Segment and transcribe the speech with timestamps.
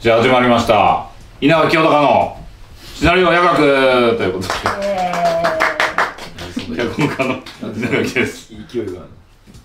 [0.00, 1.08] じゃあ始まりました。
[1.40, 2.36] 稲垣清隆の
[2.94, 3.56] シナリオ夜学。
[4.16, 4.54] ということで。
[6.76, 7.42] 脚本家の
[7.74, 8.48] 稲垣です。
[8.48, 9.08] 勢いがある。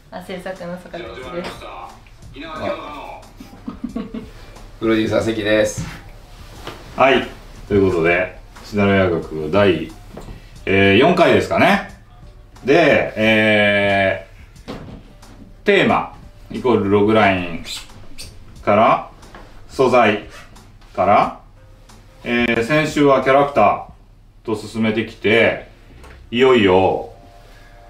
[0.09, 1.03] あ制作の坂口
[1.35, 1.59] です。
[1.61, 1.87] た。
[2.33, 3.21] 稲垣清隆の。
[4.79, 5.85] プロデューサー関です。
[6.95, 7.27] はい。
[7.67, 9.91] ということでシナリオ夜学第、
[10.65, 11.91] えー、4回ですかね。
[12.65, 14.73] でえー、
[15.63, 16.17] テーマ
[16.49, 17.63] イコールログライン
[18.65, 19.12] から
[19.73, 20.25] 素材
[20.95, 21.39] から、
[22.23, 25.67] えー先週はキャラクターと進めてきて
[26.29, 27.09] いよいよ、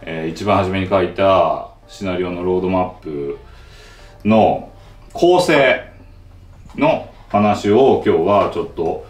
[0.01, 3.38] えー一番初めに書いたシナリオのロードマップ
[4.23, 4.71] の
[5.11, 5.91] 構成
[6.77, 9.05] の話を今日はちょっと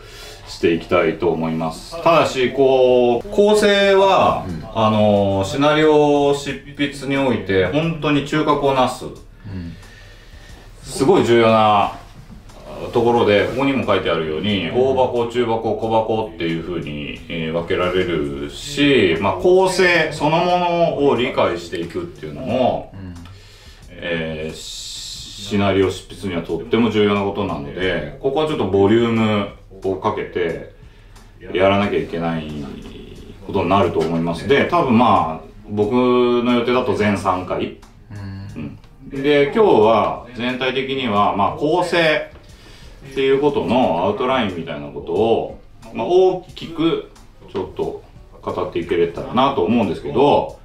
[0.47, 1.91] していきたいと思います。
[2.03, 9.05] ただしこう構成は、あのシナリオ執筆において本当に中核をなす、
[10.81, 11.99] すごい重要な
[12.91, 22.93] ところでここにも書いてあるように大箱中箱小箱っていうふうに、えー分けられるし、まあ、構成そのものを理解していくっていうのも、
[23.89, 24.93] えー
[25.43, 29.49] シナリオ執筆にはとっても重要なことなのでここはちょっとボリューム
[29.83, 30.73] をかけて
[31.53, 32.49] やらなきゃいけない
[33.45, 34.47] ことになると思います。
[34.47, 37.77] で多分まあ僕の予定だと全3回、
[38.55, 38.79] うん。
[39.09, 42.32] で今日は全体的にはまあ構成
[43.11, 45.59] っていうことのアウトラインみたいなことを、
[45.93, 47.11] まあ、大きく
[47.51, 48.03] ちょっと
[48.41, 50.59] 語っていけれたらなと思うんですけど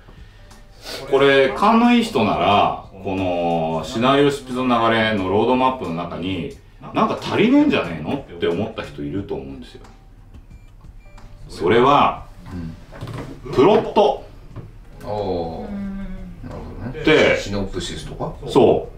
[1.11, 6.57] これ勘のいい人ならこのシナリオ執筆の流れのロードマップの中に
[6.95, 8.19] なんか足りねえんじゃねえの？
[8.19, 9.83] って思った人いると思うんですよ。
[11.49, 12.27] それは、
[13.53, 14.25] プロット。
[15.03, 15.67] なるほ
[16.85, 17.05] どね。
[17.05, 18.35] でシノプシスとか？
[18.49, 18.89] そ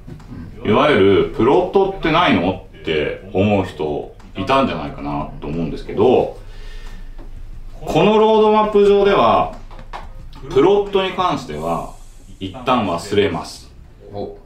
[0.65, 0.69] う。
[0.69, 2.67] いわゆるプロットってないの？
[2.81, 6.39] って思う人いたんじゃないかなと思うんですけど
[7.81, 9.57] このロードマップ上では
[10.51, 11.95] プロットに関しては
[12.39, 13.71] 一旦忘れます。
[14.13, 14.39] お。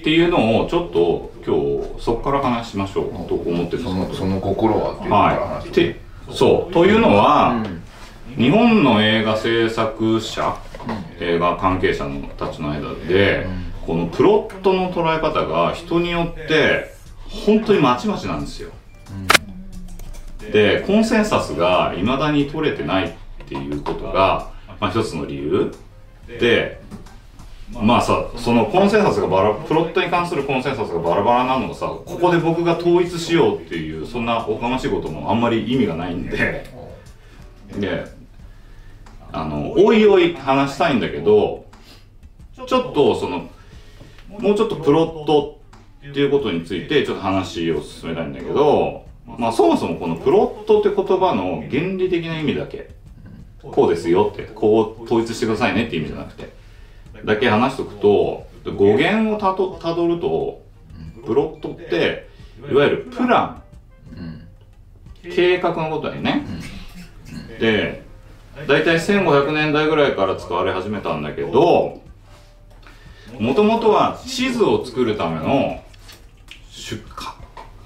[0.00, 5.70] っていうのをちょっと今日そこから話しましょうと思ってるんですそのその心はっていうのから話はい。
[5.72, 6.00] て
[6.32, 6.72] そう。
[6.72, 7.64] というのは、
[8.36, 10.56] 日本の映画制作者、
[11.18, 13.46] 映画関係者のたちの間で、
[13.90, 16.94] このプロットの捉え方が人によって
[17.28, 18.70] 本当にまちまちなんですよ。
[20.52, 23.12] で、コンセンサスが未だに取れてないっ
[23.48, 25.74] ていうことが、まあ一つの理由。
[26.28, 26.80] で、
[27.72, 36.64] まあさ、そのコンセンサスがバラ、プロットに関するコンセンサスがバラバラなのをさ、ここで僕が統一しようっていう、そんなおかましいこともあんまり意味がないんで、
[37.76, 38.04] で、
[39.32, 41.64] あの、おいおい話したいんだけど、
[42.54, 43.48] ちょっとその、
[44.38, 45.60] もうちょっとプロット
[46.08, 52.90] っていうことについてちょっと話を進めたいんだけど、まあそもそもこのプロットって言葉の原理的な意味だけ、
[53.62, 56.50] こうですよって、こう統一してくださいねって意味じゃなくて、
[57.24, 60.62] だけ話しとくと、語源をたどたどると、
[61.26, 62.28] プロットって、
[62.70, 63.62] いわゆるプラン、
[65.22, 66.46] 計画のことだよね。
[67.58, 68.02] で、
[68.66, 72.00] 大体1500年代ぐらいから使われ始めたんだけど、
[73.38, 75.82] もともとは地図を作るための、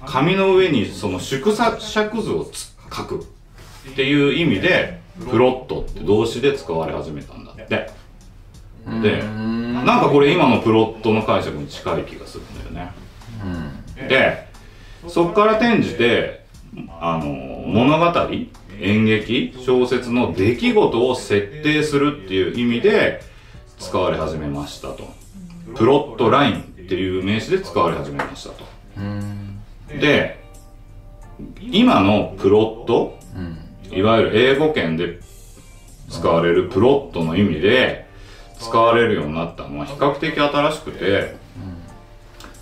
[0.05, 7.89] 紙の上にその縮尺図をつ書くっていう意味で、プロットって動詞で使われ始めたんだって。
[9.01, 12.91] で、なんかこれ今のプロットの解釈に近い気がするんだよね。
[14.07, 14.47] で、
[15.07, 16.45] そこから転じて、
[16.99, 18.29] あの、物語、
[18.81, 23.21] 演劇、小説の出来事を設定するっていう意味で
[23.79, 25.24] 使われ始めましたと。
[25.73, 28.65] プロットラインっていう名詞で使われ始めましたと。
[29.99, 30.39] で、
[31.59, 33.17] 今のプロット、
[33.91, 35.19] いわゆる英語圏で
[36.09, 38.05] 使われるプロットの意味で
[38.59, 41.35] 使われるようになったのは比較的新しくて、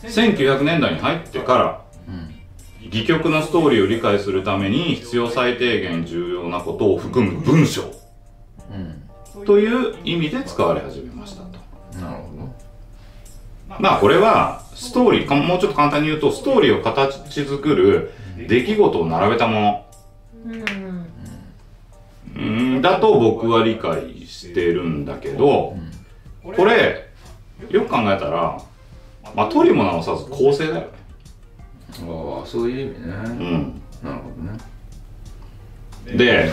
[0.04, 1.84] 1900年代に入ってから、
[2.88, 7.84] 戯曲のストーリーを理解するために必要最低限重要なことを含む文章
[9.46, 11.43] という意味で使われ始めました。
[13.80, 18.12] まあこれはストーリーか、もうちょっと簡単に言うと、ストーリーを形作る
[18.48, 19.86] 出来事を並べたもの。
[22.36, 25.78] うんだと僕は理解してるんだけど、
[26.44, 27.10] これ、
[27.70, 28.60] よく考えたら、
[29.36, 30.88] まあ、取りも直さず構成だよね。
[32.02, 33.82] ああそういう意味ねうん。
[34.04, 34.58] なるほどね
[36.18, 36.52] で、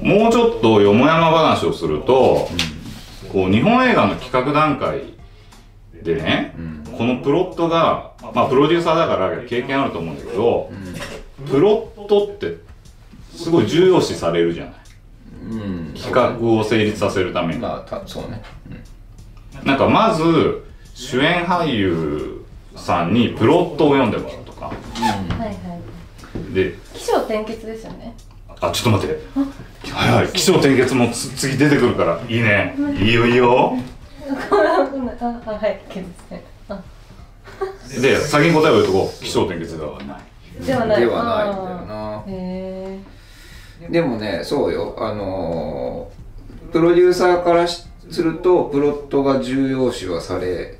[0.00, 2.48] もうちょっとよもやま話をすると、
[3.32, 5.15] こう、日本映画の企画段階
[6.02, 6.54] でね、
[6.96, 10.70] このプロットがまあプロデューサーだから経験あると思うんだけど、
[11.50, 12.56] プロットって
[13.34, 14.74] すごい重要視されるじゃない。
[15.50, 15.94] うん。
[15.94, 17.60] 企画を成立させるために。
[17.60, 18.42] まあたそうね。
[19.64, 20.64] なんかまず
[20.94, 22.44] 主演俳優
[22.76, 24.66] さんにプロットを読んでもらうとか。
[24.66, 24.76] はい
[25.38, 25.52] は
[26.50, 26.54] い。
[26.54, 28.14] で起承転結ですよね。
[28.60, 29.20] あちょっと待って。
[29.90, 30.28] はいはい。
[30.28, 32.20] 起承転結もつ次出てくるから。
[32.28, 32.74] いいね。
[32.98, 33.76] いいよいいよ
[34.48, 36.82] これはこんなああはい結ですねあ
[38.00, 39.24] で先に答えを言うとこう。
[39.24, 41.00] 起承転結ではないではない。
[41.00, 42.24] ではないんだよな。
[42.26, 42.98] へ
[43.90, 44.96] でもねそうよ。
[44.98, 50.78] あのープロデューサーからしするとプロットが重要視はされ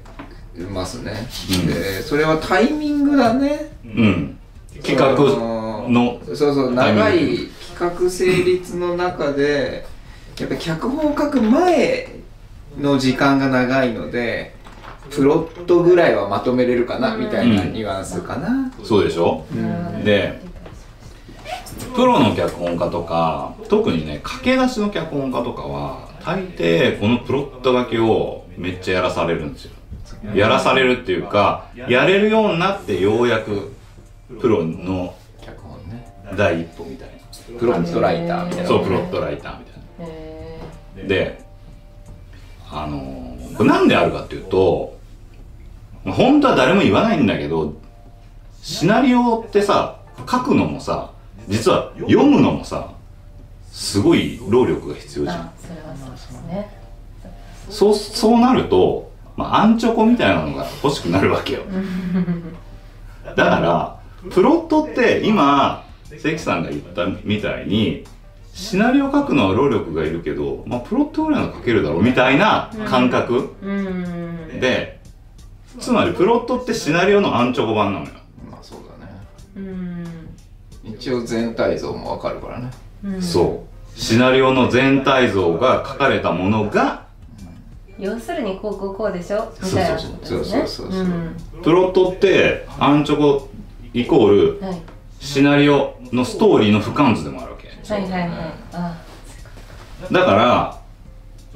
[0.71, 1.13] ますね、
[1.61, 1.67] うん。
[1.67, 3.71] でそれはタイミングだね。
[3.85, 4.39] うん。
[4.83, 6.21] 企画の。
[6.27, 9.87] そうそう長い企画成立の中で
[10.39, 12.09] やっぱり脚本を書く前
[12.79, 14.55] の時間が長いので
[15.11, 19.45] プロットぐらいはまとめれるかなみたいなニュアンスかな、そうでしょ？
[19.53, 20.41] ーで
[21.95, 29.73] プロの脚本家とか特にね駆け出しの脚本家とかは大抵このプロット書きをめっちゃやらされるんですよ。
[30.35, 33.73] やらされるっていうかやれるようになってようやく
[34.41, 37.11] プロの脚本ね第一歩みたい
[37.59, 38.63] プロットライターみたいな。
[38.65, 40.59] なそうプロットライターみたいへ
[40.97, 41.46] なで
[42.71, 44.99] あのーこれなんであるかっていうと
[46.05, 47.75] 本当は誰も言わないんだけど
[48.63, 51.11] シナリオってさ書くのもさ
[51.49, 52.93] 実は読むのもさ
[53.73, 55.51] すごい労力が必要ーじゃん。
[57.71, 61.63] そうそうなると、まあ、アンチョコみたいなのが欲しくなるわけよ。
[63.25, 65.85] だからプロットって今
[66.19, 68.05] 関さんが言ったみたいに
[68.57, 73.55] シナリオ書くのは労力がいるけど、まあ、プロットぐらいの書けるだろうみたいな感覚。
[73.63, 74.59] うん。
[74.59, 74.99] で
[75.79, 78.13] つまりプロットってシナリオのアンチョコ版なのよ。
[78.51, 79.13] まあそうだね。
[79.57, 80.07] うん。
[80.85, 82.71] 一応全体像もわかるからね。
[83.05, 83.23] うん。
[83.23, 84.01] そう。
[84.01, 87.05] シナリオの全体像が書かれたものが
[87.99, 89.53] 要するにこうこうこうでしょ？
[89.63, 90.89] みたいなそうそうそうそう。
[90.89, 91.37] うん。
[91.63, 93.51] プロットってアンチョコ
[93.93, 94.81] イコールはい。
[95.21, 97.56] シナリオのストーリーの俯瞰図でもある
[97.95, 98.31] はいはいはい。
[98.73, 98.97] あ
[100.13, 100.81] だから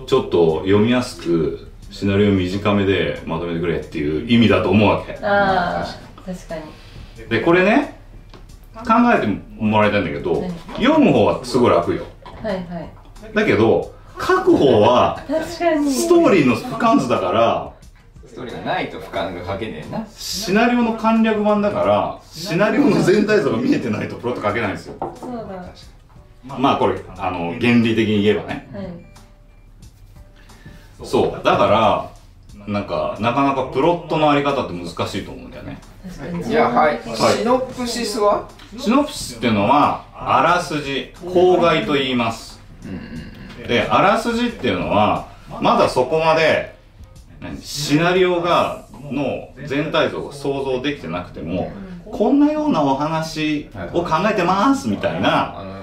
[0.07, 5.19] ちょっと読みやすくシナリオ短めでまとめてくれっていう意味だと思うわけ。
[5.23, 7.29] あー確かに。
[7.29, 8.01] でこれね
[8.75, 8.83] 考
[9.15, 9.27] えて
[9.59, 12.05] もらいたいんだけどはい読む方はすごい楽よ。
[12.25, 12.91] はいはい。
[13.35, 15.93] だけど書く方は確かに。
[15.93, 17.73] ストーリーの俯瞰図だから
[18.27, 20.07] ストーリーがないと俯瞰が書けねえな。
[20.15, 24.95] シナリオの簡略版だからシナリオの全体像が見えてないとプロット書けないんですよ。
[25.21, 25.69] そうだ
[26.49, 28.69] はまあこれあの原理的に言えばね。
[31.03, 31.07] い。
[31.07, 31.45] そう。
[31.45, 32.11] だから
[32.67, 35.79] なんかなかなかプロットのあり方って難しいと思うんだよね。
[36.45, 37.17] じゃあはい、はい。
[37.39, 38.49] シノプシスは？
[38.79, 42.61] シノプシスっていうのはあらすじ口外と言います。
[43.67, 45.29] であらすじっていうのは
[45.61, 46.75] まだそこまで
[47.41, 51.73] 何シナリオがの全体像が想像できてなくても
[52.11, 55.80] こんなようなお話を考えてますみたいな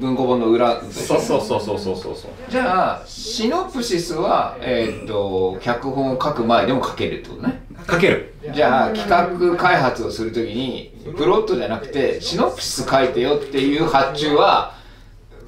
[0.00, 7.62] 文庫本の裏そうそうそうそうそうそうそうじゃあシノプシスはえーっと脚本を書く前でも書けるってことね。
[7.90, 8.34] 書ける。
[8.54, 14.74] じゃあ企画開発をするときにプロットじゃなくてシノプシス書いてよっていう発注は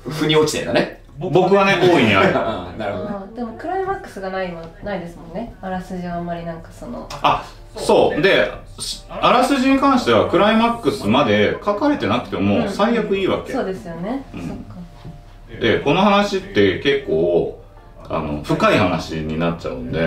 [0.09, 1.03] 腑に落ちてんだね。
[1.19, 2.33] 僕はね大いにある。
[2.35, 3.27] あ なるほどね。
[3.37, 5.55] でもクライマックスがないはないですもんね。
[5.61, 7.07] あらすじはあんまりなんかその。
[7.23, 7.45] あ
[7.77, 8.23] そう。
[8.23, 13.53] でしあらすじに関してはクライマックスまで書かれてなくても最悪いいわけ。
[13.53, 15.61] そうですよね、うん。
[15.61, 17.63] でこの話って結構
[18.09, 20.03] あの深い話になっちゃうんで、い。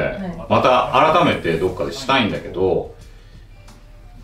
[0.50, 0.92] また
[1.24, 2.94] 改めてどっかでしたいんだけど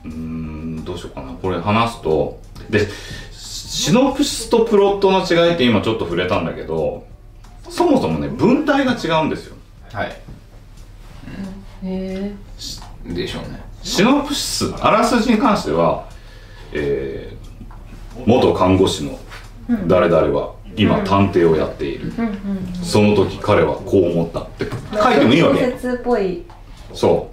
[0.04, 1.34] うーんどうしようかな。
[1.34, 2.88] これ話すとで
[3.32, 7.06] シノプシスとプロットの違いって今ちょっと触れたんだけど
[7.70, 9.56] そもそもね文体が違うんですよ。
[9.94, 10.08] はい。
[10.08, 10.14] へ
[11.84, 12.34] え
[13.06, 13.62] でしょうね。
[13.84, 16.08] シノプシスあらすじに関しては、
[16.74, 17.42] えー
[18.26, 19.18] 元看護師の
[19.88, 22.12] 誰々は今探偵をやっている、
[22.84, 24.66] その時彼はこう思ったって。
[25.02, 25.64] 書いてもいいわけ。
[25.64, 26.44] 小説っぽい。
[26.94, 27.32] そ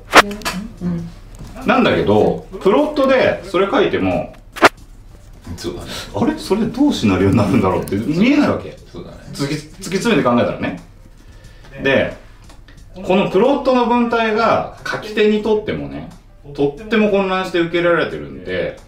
[0.80, 0.98] うん
[1.60, 1.66] う。
[1.66, 4.32] なんだけどプロットでそれ書いても
[5.56, 5.90] そうだね。
[6.14, 6.38] あれ？
[6.38, 8.78] それでどうシナリオになるんだろうって見えないわけ。
[8.90, 9.16] そうだね。
[9.32, 10.80] 突き突き詰めて考えたらね。
[11.82, 12.16] で
[13.04, 16.10] このプロットの文体が書き手にとってもね
[16.54, 18.78] とっても混乱して受け入れられてるんで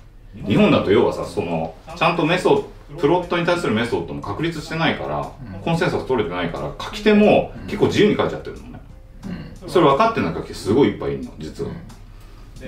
[0.46, 5.30] 日本だと要はさそのちゃんとメソッドプロットに対するメソッドも確立してないから、
[5.62, 8.80] コンセンサス取れてないから書き手も結構自由に書いちゃってるのね、
[9.68, 11.70] それ分かってない書き手すごいいっぱいいるの実は、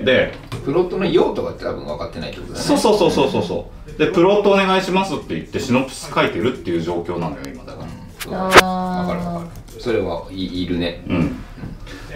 [0.04, 0.32] で
[0.64, 2.64] プロットの用途が多分分かってないってことだね。
[2.64, 3.98] そうそうそうそうそうそう。
[3.98, 7.88] でプロットお願いしますって言ってシノプス書いてるっていう状況なのよ今だから。
[8.20, 8.32] そう。
[8.32, 9.06] だねあー。
[9.06, 11.02] 分かる分かるそれはいいるね。
[11.08, 11.42] うん。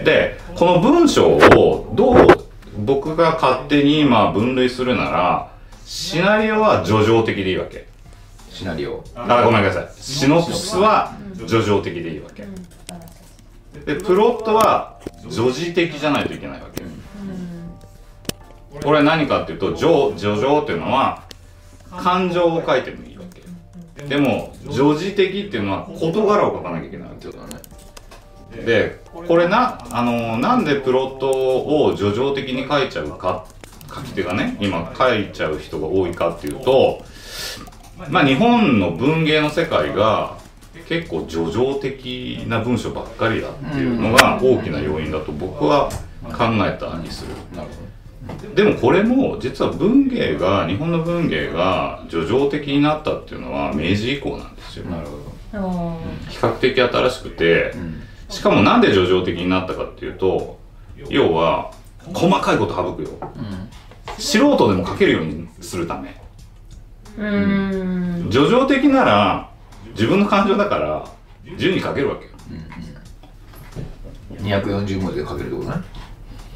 [0.05, 2.27] でこの文章をどう
[2.79, 5.53] 僕が勝手に今分類するなら
[5.85, 7.89] シナリオは叙情的でいいわけ。
[8.51, 9.03] シナリオ？
[9.17, 9.89] あごめんなさい。
[10.01, 12.47] シノプスは叙情的でいいわけ。
[13.85, 16.85] でプロットは叙事的じゃないといけないわけ。
[18.85, 21.25] これ何かっていうと叙叙情っていうのは
[21.91, 23.25] 感情を書いてもいいわ
[23.97, 24.05] け。
[24.05, 27.29] でも叙事的っていうのは事柄を書かなきゃいけないわけ。
[27.29, 27.56] だね
[28.65, 33.47] でこれなあのなんでプロットを叙情的に書いちゃうか
[33.95, 37.03] 書き手がね今書いちゃう人が多いかっていうと
[38.11, 40.37] まあ日本の文芸の世界が
[40.89, 45.89] 結構叙情的な文章ばっかりだっていうのが大きな要因だと僕は
[46.23, 47.33] 考えたりする。
[48.55, 54.85] でもこれも実は文芸が日本の文芸が叙情的になったっていうのは明治以降なんですよ。
[54.85, 55.37] どなるほど。
[56.29, 60.59] 比較的新しくてうんしかもなんで叙情的になったかっていうと
[61.09, 61.71] 要は
[62.13, 63.09] 細かいこと省くよ。
[63.37, 63.69] うん
[64.19, 66.17] 素人でも書けるようにするため。
[67.19, 68.31] うーん。
[68.31, 69.51] 叙情的なら
[69.91, 71.05] 自分の感情だから
[71.45, 72.31] 自由に書けるわけよ。
[74.41, 75.77] 240文字で書けるってことね。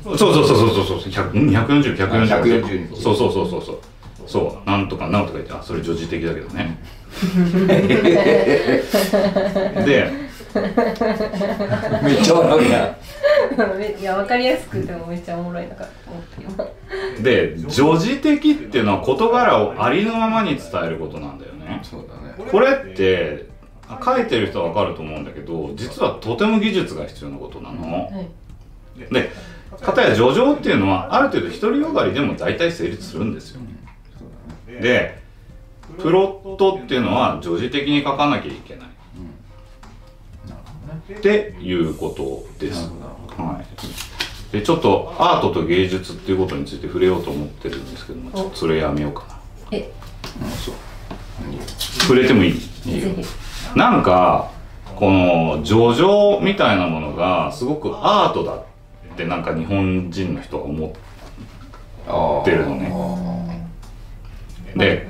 [0.03, 0.99] そうそうそうそうそうそう。
[0.99, 3.79] 100ん240 140 140そうそうそうそうそう。
[4.27, 4.69] そう。
[4.69, 6.79] なんとかなんとか言ってあそれ叙事的だけどね。
[9.85, 10.30] で
[12.03, 12.97] めっちゃ笑うや
[14.01, 21.81] いや分かりやすくてもめっちゃおもろいのかと思って今で叙事的っていうのは事柄をありのままに伝えることなんだよね。
[21.83, 22.15] そうだ
[22.45, 22.51] ね。
[22.51, 23.47] これって
[24.05, 27.93] 書いてる人は分かると思うんだけど実はとても技術が必要なことなの。
[27.93, 28.29] はい。
[29.13, 29.31] で
[29.81, 33.61] 片や叙情っていうのはある程度独りよがりでも大体成立するんですよ。
[34.81, 35.19] で
[35.99, 38.90] プロットっていうのは叙事的に書かなきゃいけない
[40.91, 42.91] っていうことです。
[43.37, 44.53] はい。
[44.53, 49.39] でちょっとアートと芸術っていうことについて触れようと思ってるんですけどもちょっとそれやめようかな。
[49.71, 49.93] え。
[50.43, 50.75] うんそう。
[51.79, 52.53] 触れてもいい？
[52.53, 53.79] ぜひ。
[53.79, 54.51] なんか
[54.97, 58.65] この叙情みたいなものがすごくアートだっ
[59.17, 60.93] てなんか日本人の人は思
[62.09, 62.93] あってるのね。
[64.75, 65.09] あで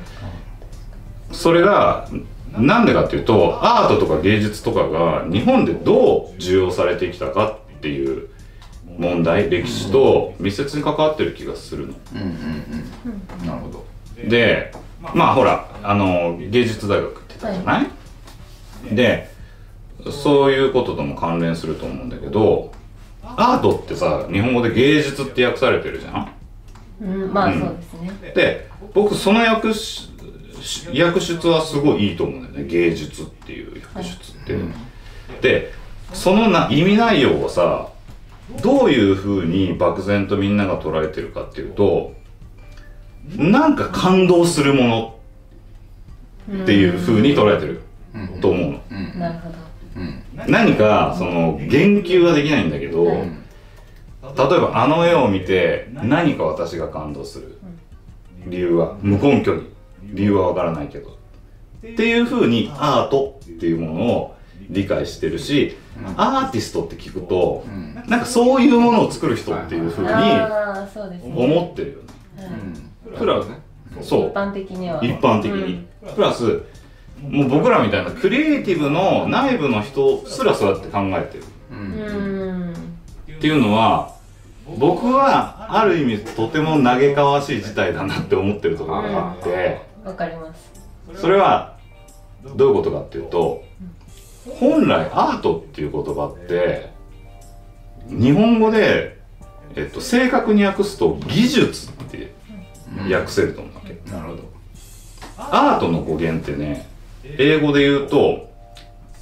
[1.33, 2.09] それが
[2.59, 8.29] なんでかっていうとアートとか芸術とかが日本でどう受容されてきたかっていう
[8.99, 11.95] 問題歴史と密接に関わってる気がするの。
[12.15, 12.29] うんうん
[13.41, 13.47] うん。
[13.47, 13.85] なるほど。
[14.29, 14.73] で
[15.15, 17.87] まあほらあの芸術大学って言ったじゃない、
[18.95, 19.31] で
[20.11, 22.73] そういうこととも関連すると思うんだけど
[23.23, 26.33] アートってさ日本語で芸術って訳されてるじゃん？
[27.01, 27.61] うんまあうん。
[27.61, 28.33] そうですね。
[28.35, 30.10] で僕その訳し
[31.03, 32.71] 訳出はすごいいいと思うんだよね。
[32.71, 34.09] 芸術っていう訳
[34.47, 34.59] 出っ
[35.41, 35.73] て、で
[36.13, 37.89] そのな意味内容をさ
[38.63, 42.15] どういうふうに漠然とみんなが捉えてるかっていうと
[43.37, 45.21] なんか感動するも
[46.49, 47.83] のっていうふうに捉えてる
[48.15, 48.83] うんと思うの。
[48.91, 49.19] うん。
[49.19, 49.55] なるほど。
[49.97, 53.19] うん何かその言及はできないんだけど、はい。
[53.19, 57.59] 例えばあの絵を見て何か私が感動する。
[58.47, 59.70] 理由は無根拠に
[60.03, 61.11] 理由はわからないけど。
[61.11, 64.37] っていうふうにアートっていうものを
[64.69, 65.79] 理解してるし
[66.17, 67.95] アーティストって聞くとうん。
[68.07, 72.05] なんかそういうものを作る人っていうふうに思ってるよね。
[73.07, 73.17] うん。
[73.17, 73.49] プラス
[74.03, 74.29] そう。
[74.31, 75.05] 一般的には。
[75.05, 76.63] 一般的に、プラス
[77.23, 81.45] もう僕らみたいなクリエイティブの内部の人すらそうやって考えてる。
[81.71, 82.71] ううん。
[82.71, 82.77] んっ
[83.41, 84.15] ていうのは
[84.79, 89.81] 僕はある意味とても嘆かわしい事態だなって思ってるところがあって
[90.11, 90.73] わかります。
[91.15, 91.77] それは
[92.57, 93.65] どういうことかっていうと
[94.59, 96.91] 本来アートっていう言葉って
[98.09, 99.19] 日本語で、
[99.77, 102.33] えっと、正確に訳すと技術って
[103.11, 104.11] 訳せると思うわけ。
[104.11, 104.51] なるほど。
[105.37, 106.87] アートの語源ってね
[107.25, 108.51] 英語で言うと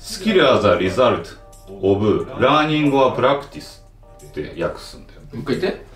[0.01, 1.37] Skill as a result
[1.69, 3.83] of learning or practice
[4.27, 5.21] って訳すんだよ。
[5.33, 5.88] もう一回言って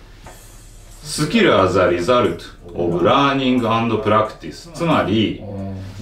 [1.03, 2.39] スキル as a result
[2.73, 5.43] of learning and practice つまり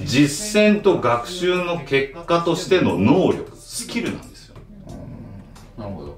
[0.05, 4.55] 実践と学習の結果としての能力スキルなんですよ。
[5.77, 6.17] なるほど。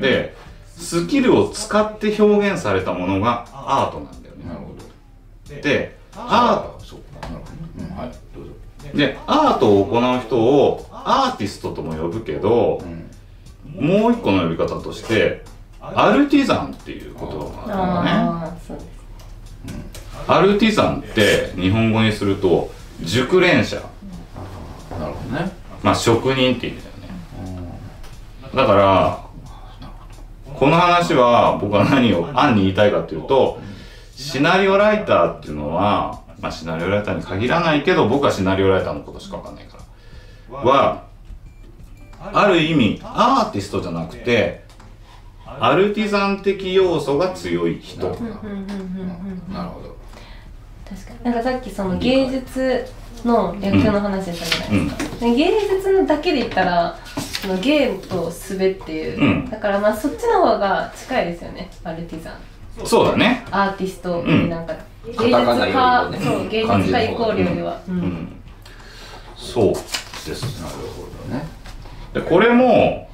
[0.00, 0.34] で
[0.76, 4.44] スキルを使って表現されたものがアートなんだよね。
[4.46, 4.74] なるほ
[5.48, 5.62] ど。
[5.62, 7.50] でアあそうかなるほ
[7.80, 7.84] ど。
[7.84, 8.50] うんはいどうぞ。
[8.92, 13.08] ーでアートを行う人をアーティストとも呼ぶけどうん。
[13.74, 15.44] もう一個の呼び方として
[15.94, 18.88] アアルティザンっていう言葉があるんだね。
[20.26, 22.70] アルティザンって日本語にすると
[23.02, 23.76] 熟練者。
[24.98, 25.50] なるほどね。
[25.82, 27.78] まあ職人って意味だよね。
[28.54, 29.28] だから
[30.54, 33.60] この話は僕は何を案に言いたいかっていうと
[34.14, 39.78] シナリオライターっていうのは、まあ、シナリオライターに限らないけど僕はシナリオライターのことしかわかんないか
[40.50, 40.58] ら。
[40.58, 41.04] は
[42.32, 44.64] ある意味アーティストじゃなくて
[45.60, 48.06] アルティザン的要素が強い人。
[48.06, 48.30] うんうんうん
[49.48, 49.96] うんなるほど。
[50.88, 51.24] 確かに。
[51.24, 52.86] なんかさっきその芸術
[53.24, 56.96] の略の話したじゃないですか、で芸術のだけで言ったら
[57.42, 59.50] その芸とすべっていう、うん。
[59.50, 63.44] だからまあそっちの方が近いですよねアルティザンそうだね。
[63.50, 64.48] アーティストん。
[64.48, 64.74] なんか
[65.04, 67.98] 芸術カタカナより家、もねそう芸術家イコールよりは、ううん。
[67.98, 68.32] ん。
[69.36, 69.80] そうで
[70.34, 70.62] す。
[70.62, 71.44] なるほどね。
[72.14, 73.08] でこれも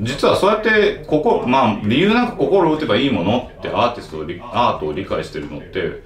[0.00, 4.18] 実はそうやってここまあ理由なく心を打てばいいものってアーティスト
[4.52, 6.02] アートを理解してるのって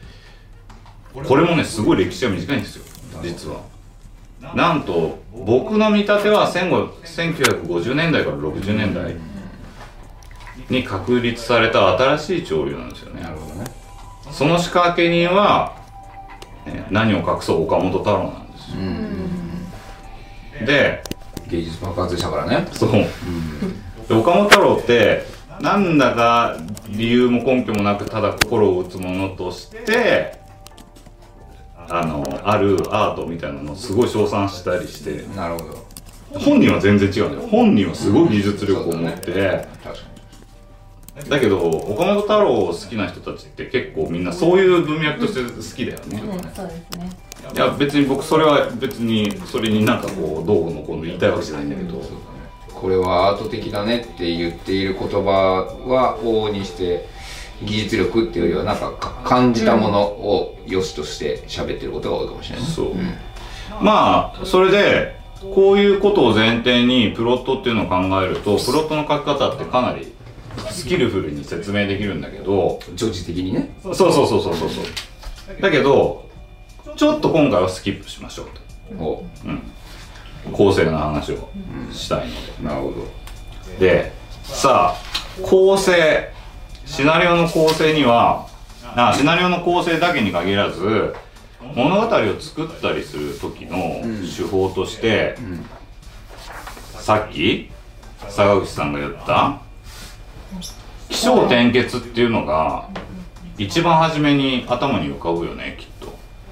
[1.13, 2.85] これもねすごい歴史が短いんですよ。
[3.23, 3.63] 実は。
[4.55, 9.17] なんと僕の見立ては戦後1950年代から60年代
[10.71, 13.23] に確立された新しい潮流なんですよね。
[13.23, 13.65] なるほどね。
[14.31, 15.77] その仕掛け人は、
[16.67, 18.71] ね何を隠そう岡本太郎なんです
[20.61, 20.67] よ。
[20.67, 21.03] で
[21.51, 22.67] 芸術爆発したからね。
[22.73, 22.91] そう、
[24.09, 25.25] で岡本太郎って
[25.61, 26.57] なんだか
[26.89, 30.39] 理由も根拠もなくただ心を打つものとして
[31.77, 35.27] あのあるアートみたいなのをすごい称賛したりして。
[35.35, 35.89] なるほど。
[36.35, 40.09] 本人は全然違うんだよ本人はすごい技術力を持って、そうだね確か
[41.29, 52.03] だけど岡本太郎を好きな人たちって結構みんなそういう文脈として好きだよね、うんそうですねいや別に僕それは別にそれになんかこうどうのこうの言いたいわけじゃないんだけど。
[52.81, 57.09] これはアート的だねって言っている言葉は往々にして
[57.65, 62.73] 技術力っていうよりはなんかか感じたものを良しとして喋ってることが多いかもしれないね。
[62.73, 62.95] そう、
[63.83, 70.13] まあそれでこういうことを前提にプロットっていうのを考えるとプロットの書き方ってかなり
[70.71, 72.79] スキルフルに説明できるんだけど。
[72.95, 73.75] 常時的にね。
[73.83, 75.61] そうそうそうそうそうそう。
[75.61, 76.28] だけど
[76.99, 78.47] ちょっと今回はスキップしましょう
[78.97, 79.25] と、お。
[79.45, 79.63] うん、
[80.53, 81.49] 構成の話を
[81.93, 83.07] したいので、なるほど。
[83.79, 86.37] でさあ構成。
[86.85, 88.49] シナリオの構成には
[88.97, 91.15] あシナリオの構成だけに限らず
[91.75, 95.37] 物語を作ったりする時の手法として、
[96.99, 97.71] さっき
[98.29, 99.61] 坂口さんが言った
[101.11, 102.89] 起承転結っていうのが
[103.59, 105.98] 一番初めに頭に浮かぶよねきっと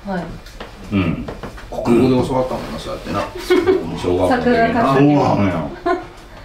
[0.07, 0.95] はい。
[0.95, 1.27] うん。
[1.85, 3.21] 国語で教わったもんなそうやってな。
[3.99, 4.95] 小学校の時にな。
[4.95, 5.71] そう家なのよ。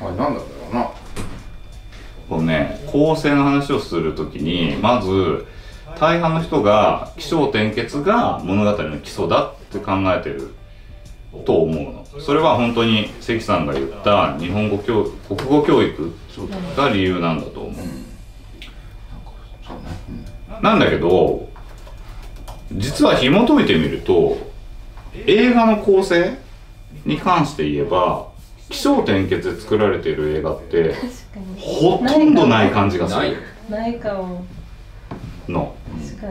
[0.02, 0.89] れなんだろうな。
[2.30, 5.45] こうね構成の話をするときにまず
[6.00, 10.54] 大半の人が起承転結が物語の基礎だって考えてる
[11.45, 11.84] と思う
[12.15, 12.21] の。
[12.21, 16.13] それは本当に関さんが言った日本語教国語教育
[16.76, 20.62] が理由なんだと思う、そうね。
[20.62, 21.50] なんだけど
[22.77, 24.38] 実は紐解いてみると
[25.27, 26.38] 映画の構成
[27.05, 28.29] に関して言えば
[28.69, 30.95] 起承転結で作られている映画って
[31.57, 33.31] ほとんどない感じがすない。
[33.31, 33.38] る
[33.69, 34.45] ないかも。
[35.49, 35.75] の。
[36.17, 36.27] 確か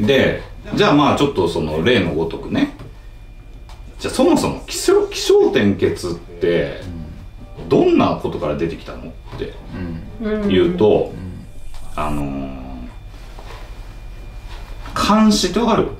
[0.00, 0.06] に。
[0.06, 0.42] で
[0.74, 2.74] じゃあまあちょっとその例のごとくね。
[3.98, 6.80] じゃあそもそも起承起承転結って
[7.68, 9.52] どんなことから出てきたのって
[10.22, 10.26] うん。
[10.26, 11.12] うん言うと、
[11.94, 12.61] あのー
[14.94, 15.84] 漢詩とある？
[15.86, 15.92] はい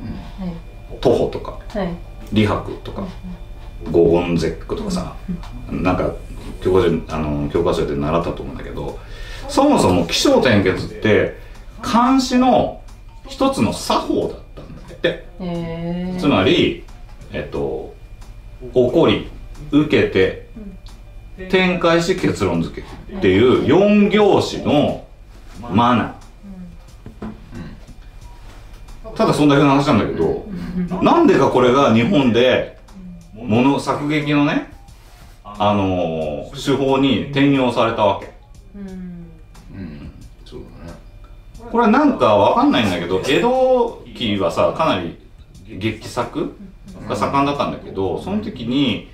[1.00, 1.94] 徒歩とかはい。
[2.32, 3.04] 李白とか
[3.90, 5.16] 五言絶句とかさ。
[5.70, 6.12] なんか
[6.62, 8.98] 教科書あの教科書で習ったと思うんだけど
[9.48, 11.36] そもそも起承転結って
[11.80, 12.82] 漢詩の
[13.28, 15.08] 一つの作法だったんだって。
[15.08, 16.84] へえつまり
[17.32, 17.94] えっと
[18.72, 19.28] 起こり
[19.72, 20.46] 受けて
[21.48, 25.04] 展開し結論付けっていう4行詞の
[25.60, 26.12] マナー
[29.22, 30.46] ただそんだけの話なんだけど
[31.00, 32.76] なんでかこれが日本で
[33.32, 34.72] もの作劇のね
[35.44, 38.32] あのー手法に転用されたわけ。
[38.74, 38.88] うん。
[38.88, 40.12] うん。
[40.44, 40.98] そうだね。
[41.70, 45.18] これはなんかわかんないんだけど江戸期はさかなり
[45.66, 46.54] 劇作
[47.08, 49.10] が盛んだったんだけどその時に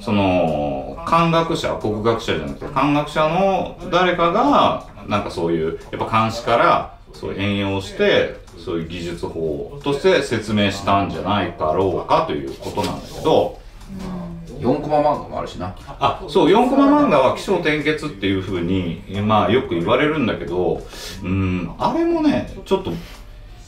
[0.00, 13.58] その漢学者国学者じゃなくて漢学者の誰かがなんかそういうやっぱ漢詩からそう援用してそういう技術法として説明したんじゃないかろうかということなんだけど。
[14.58, 15.74] 4コマ漫画もあるしな。
[16.00, 20.82] あそう4コマ漫画は起承転結っていうふうにまあよく言われるんだけど
[21.22, 22.90] うんあれもねちょっと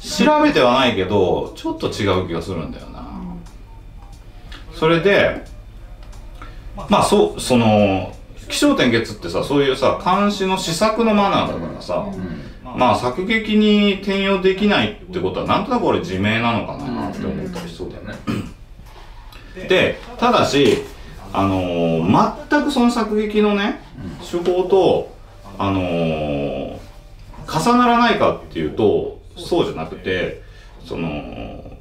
[0.03, 3.07] 調べてはないけどちょっと違う気がするんだよな、
[4.75, 5.45] それで
[6.89, 8.13] まあそうその
[8.49, 12.07] 起承転結ってさそういうさ監視の施策のマナーだからさ、
[12.77, 18.15] まあ作劇に転用できないってことはなんとなく俺自明なのかなって思ったりそうだよね。
[19.69, 20.79] でただし
[21.33, 23.81] あのー全くその作劇のね
[24.21, 25.15] 手法と
[25.59, 26.79] あのー
[27.53, 30.43] 重ならないかっていうとそうじゃなくて
[30.85, 31.09] その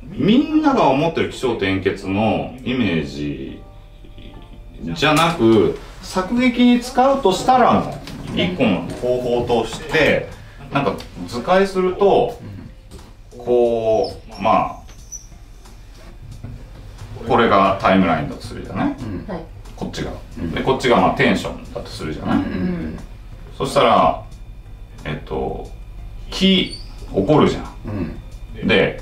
[0.04, 3.62] みんなが思ってる起承転結のイメージ
[4.82, 7.94] じゃなく作劇に使うとしたらの
[8.36, 10.28] 一個の方法として
[10.72, 10.96] なんか
[11.28, 12.40] 図解すると
[13.38, 14.80] こうまあ
[17.28, 18.88] これがタイムラインだとするじゃない？
[19.28, 19.44] はい。
[19.76, 20.12] こっちが。
[20.54, 22.38] でこっちがまあテンションだとするじゃない？
[22.38, 22.98] うん
[23.58, 24.24] そしたら
[25.06, 25.70] えっと
[26.30, 26.76] 起
[27.14, 27.76] 起こるじゃん。
[28.56, 28.68] うん。
[28.68, 29.02] で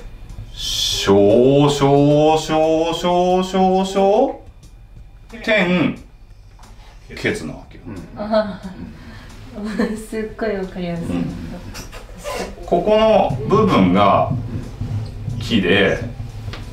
[0.54, 4.46] 小小小小小小
[5.44, 6.00] 点
[7.16, 7.84] ケツなわけよ
[8.18, 8.97] あー
[9.96, 11.06] すっごいわかりやすい、
[12.66, 14.32] ここの部分が
[15.40, 16.00] 木で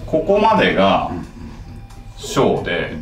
[0.06, 1.10] ここまでが
[2.16, 2.96] 小で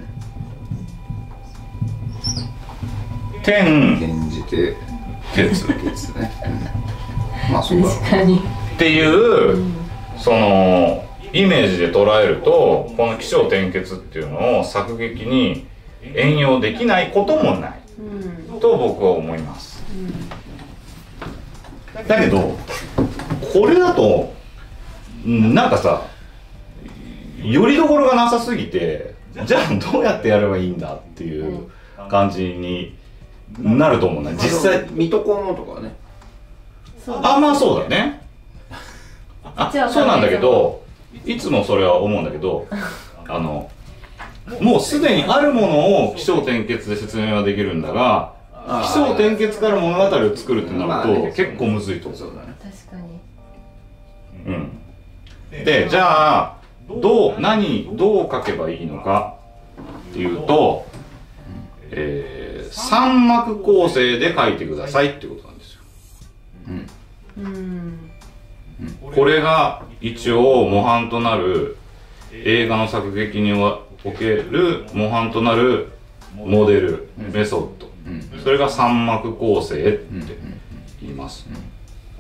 [3.43, 4.77] 点転じて
[5.35, 6.31] ケツケツね、
[7.49, 7.53] うん。
[7.53, 7.83] まあそうっ
[8.79, 9.65] ていう
[10.17, 15.67] そのイメージで捉えるとこの起承転結っていうのを作劇に
[16.15, 17.81] 援用できないこともない。
[17.99, 18.61] うん。
[18.61, 19.72] と僕は思います
[22.09, 22.57] だけど
[23.53, 24.33] これだと
[25.27, 26.07] うんなんかさ
[27.43, 31.71] よりどころがなさすぎてじゃあどうやってやればいいんだっていう
[32.09, 32.97] 感じに
[33.59, 34.87] なると思うな実際。
[34.91, 35.95] 水戸黄門とかはね。
[37.09, 38.23] あまあそうだね。
[39.57, 40.83] あそうなんだけど
[41.25, 42.67] いつもそれは思うんだけど
[43.29, 43.71] あの
[44.61, 48.35] もうすでにあるものを起承転結で説明はできるんだが
[48.67, 53.21] あー起承転結から物語を作るってなると、結構むずいと思そうだね確かに
[54.45, 56.57] うん、でじゃあ
[56.89, 59.37] どう何どう書けばいいのか
[60.11, 60.87] っていうと、
[61.91, 65.81] えー、三幕構成で書いてくださいってことなんですよ
[67.37, 68.13] うん
[69.15, 71.77] これが一応模範となる
[72.33, 73.85] 映画の作劇にお
[74.19, 75.93] ける模範となる
[76.35, 77.82] モデル、メソッド、
[78.43, 80.07] それが三幕構成って
[81.01, 81.47] 言います、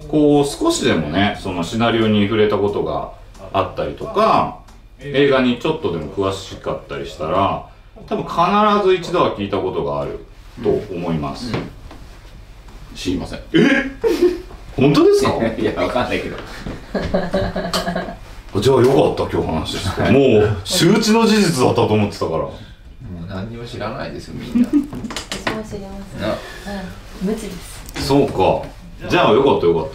[0.08, 3.12] こう少しでもねそのシナリオに触れたことが
[3.52, 4.58] あったりとか
[5.00, 7.68] 映画にちょっとでも詳しかったりしたら
[8.06, 10.20] 多分必ず一度は聞いたことがある
[10.62, 11.52] と思います、
[12.94, 13.40] 知りません。
[14.76, 15.30] 本当ですか？
[15.58, 16.36] いやわかんないけど。
[18.60, 20.02] じゃあよかった今日話して。
[20.12, 22.38] もう周知の事実だったと思ってたから。
[22.38, 22.50] も
[23.24, 24.68] う何にも知らないですよみんな
[25.52, 26.28] 私も知りますな。
[26.28, 26.36] はい。
[27.22, 28.06] 無知です。
[28.06, 28.62] そうか。
[29.08, 29.92] じゃあよかったよかっ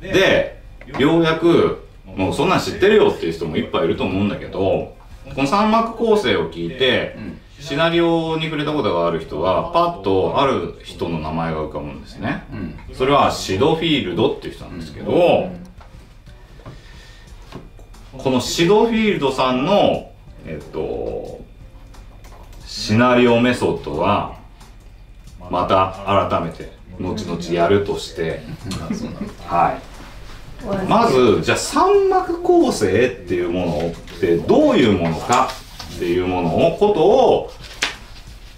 [0.00, 0.06] た。
[0.06, 0.62] で
[0.98, 4.94] ようやくもうそんなん知ってるよっていう人もいっぱいいると思うんだけどこ
[5.36, 7.40] の三幕構成を聞いてうん。
[7.60, 12.44] シナリオに触れたことがある人はパッとある人の名前が浮かぶんですね。
[12.52, 12.94] うん。
[12.94, 15.50] それはシドフィールドっていう人なんですけど、
[18.16, 20.12] このシドフィールドさんの
[20.46, 21.40] えっと
[22.64, 24.37] シナリオメソッドは
[25.50, 28.40] また改めて後々やるとして、
[29.46, 29.78] は
[30.62, 35.50] い、まずじゃあ三幕構成っていうものってどういうものか
[35.94, 37.50] っていうものをことを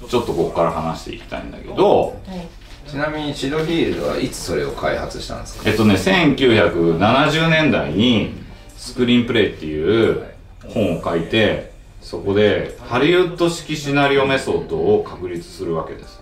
[0.08, 2.48] ちょっとここから話していきたいんだけど、はい
[2.86, 5.70] ちなみにシドフィールドはいつそれを開発したんですか？
[5.70, 8.32] えっとね、1970年代に
[8.76, 10.24] スクリーンプレイっていう
[10.66, 16.19] 本を書いて、そこでハリウッド式シナリオメソッドを確立するわけです。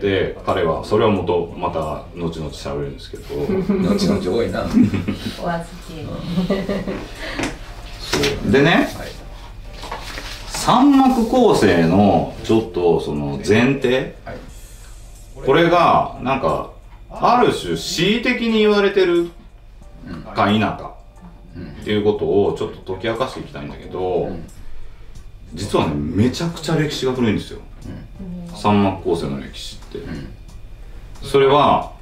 [0.00, 3.34] で、彼は、それはもと、また後々喋るんですけど、
[3.88, 4.60] 後々多いな。
[4.60, 4.68] はい
[5.42, 6.04] お預け。
[8.50, 8.88] でね、
[10.46, 14.36] 三幕構成のちょっとその前提、はい
[15.44, 16.70] これがなんか
[17.10, 19.28] ある種恣意的に言われてる
[20.34, 20.96] か否か
[21.82, 24.30] っていうことをちょっと解き明かしていきたいんだけど、
[25.54, 27.60] 実はねめちゃくちゃ歴史が古いんですよ、
[28.56, 29.85] 三幕構成の歴史って、
[31.22, 31.92] それは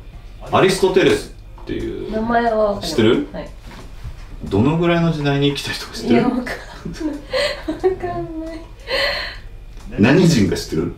[0.52, 3.28] アリストテレスっていう名前は知ってる？
[3.32, 3.48] はい。
[4.44, 6.14] どのぐらいの時代に生きた人か知ってる？
[6.14, 6.46] いやわかんない。
[6.46, 6.52] わ
[7.96, 8.60] かんない。
[9.98, 10.94] 何人か知ってる？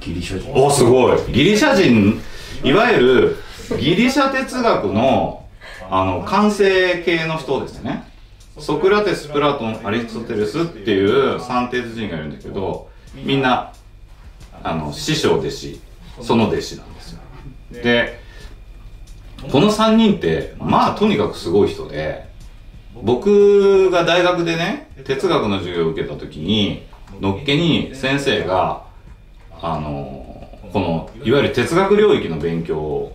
[0.00, 0.52] ギリシャ人。
[0.54, 1.18] おすごい。
[1.32, 2.20] ギリシャ人
[2.62, 3.36] いわゆる
[3.80, 5.46] ギリシャ哲学の
[5.90, 8.04] あの完成形の人ですね。
[8.58, 13.72] ソクラテスプラトンアリストテレスっていう三哲人がいるんだけどみんな
[14.62, 15.80] あの師匠弟子
[16.20, 17.20] その弟子なんですよ。
[17.72, 18.20] で
[19.50, 22.26] この3人ってまあとにかくすごい人で
[23.02, 26.86] 僕が大学でね哲学の授業を受けた時に
[27.20, 28.84] のっけに先生が
[29.60, 30.24] あの
[30.72, 33.12] このいわゆる哲学領域の勉強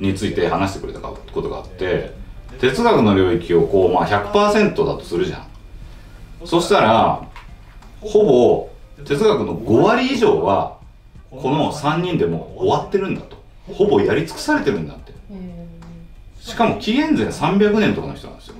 [0.00, 2.12] について話してくれたことがあって
[2.60, 5.46] 哲学の領域をこう、まあ、100%だとするじゃん。
[6.44, 7.26] そしたら
[8.00, 8.70] ほぼ
[9.04, 10.78] 哲学の5割以上は
[11.30, 13.36] この3人でもう終わってるんだと。
[13.72, 15.12] ほぼやり尽くされてるんだって。
[16.40, 18.54] しかも紀元前300年とかの人なんですよ。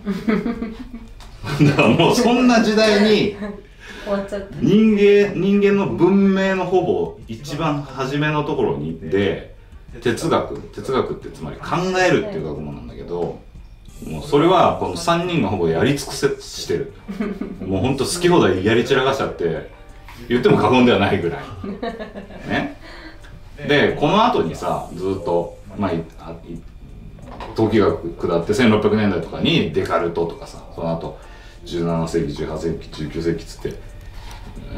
[1.68, 3.37] だからもうそんな時代に
[4.61, 9.55] 人間人間の文明のほぼ一番初めのところにで
[10.03, 13.38] 哲学哲学ってつまり考えるっていう学問なんだけど
[14.05, 16.92] もうそれはこの3人がほぼやり尽くせしてる。
[17.64, 19.70] もうほんと好き放題やり散らかしちゃって
[20.29, 21.40] 言っても過言ではないぐらい。
[22.48, 22.76] ね。
[23.68, 26.33] でこの後にさずっとまあ
[27.55, 31.18] 時が下って1600年代とかにデカルトとかさその後
[31.64, 33.79] 17世紀18世紀19世紀っつって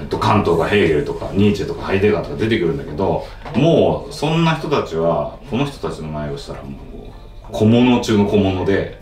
[0.01, 3.25] えっと、関東がヘーゲルとかニーチェとかハイデガーとか出てくるんだけど
[3.57, 8.99] もうそんな人たちはこの人たちの前をしたらもう小物中の小物で。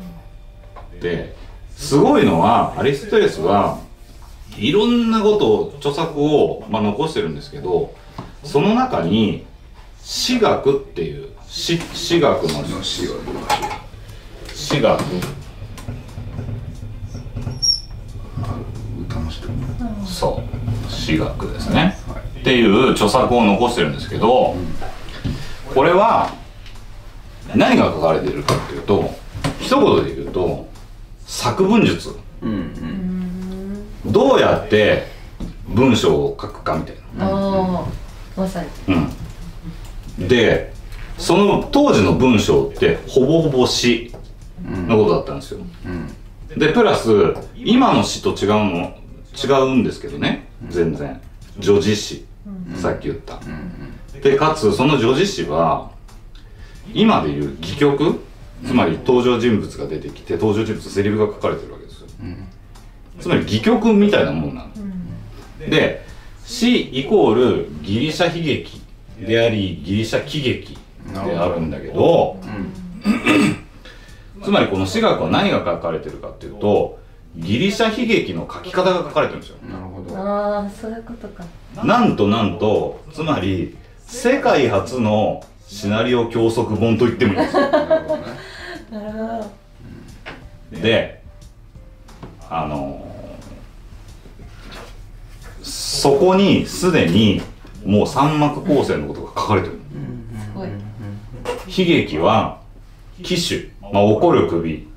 [1.01, 1.35] で
[1.77, 3.79] すごいのはアリストテレスは
[4.59, 7.95] いろんなことを著作を、まあ、残してるんですけど
[8.43, 9.45] その中に
[10.03, 13.17] 私学っていう詩詩学のの死は
[14.55, 15.01] 詩学
[19.09, 19.49] 歌の人。
[20.07, 20.43] そ
[20.89, 20.91] う。
[20.91, 21.97] 詩学ですね、
[22.41, 24.57] っていう著作を残してるんですけど、
[25.75, 26.33] これは
[27.55, 29.15] 何が書かれているかっていうと
[29.61, 30.69] 一言で言うと
[31.27, 32.11] 作文術。
[32.11, 32.26] うんうん
[34.17, 35.09] どうやって
[35.69, 37.27] 文章を書くかみたいな。
[37.27, 37.87] ああ
[38.35, 38.69] まさに。
[40.19, 40.73] うん、で
[41.19, 44.11] その当時の文章ってほぼほぼ詩
[44.65, 45.61] のことだったんですよ、
[46.57, 48.97] でプラス今の詩と違うの
[49.35, 50.49] 違うんですけどね。
[50.71, 51.21] 全然。
[51.61, 52.25] 叙事詩、
[52.75, 53.39] さっき言った、
[54.23, 55.91] でかつその叙事詩は
[56.95, 58.21] 今でいう戯曲？
[58.67, 61.76] つまり登場人物が出てきて登場人物セリフが書かれてるわけ。
[61.76, 61.76] ですよ、
[63.21, 66.05] つまり戯曲みたいなもんなの、で
[66.45, 68.83] 詩イコールギリシャ悲劇
[69.21, 72.39] でありギリシャ喜劇であるんだけど
[74.43, 76.99] つまりこの詩学は何が書かれてるかっていうと
[77.37, 79.57] ギリシャ悲劇の書き方が書かれてるんですよ。
[79.69, 80.17] なるほど。
[80.17, 81.45] ああそういうことか。
[81.85, 83.77] なんとなんとつまり
[84.07, 87.69] 世界初のシナリオ教則本と言ってもいいんですよ。
[87.71, 88.23] なるほどね。
[88.91, 89.53] なるほ
[90.73, 91.23] どで
[92.49, 93.05] あの
[95.63, 97.43] そこにすでに
[97.85, 99.75] もう三幕構成のことが書かれてる。
[100.41, 102.61] すごい悲劇は
[103.23, 104.89] 騎手、まあ、怒る首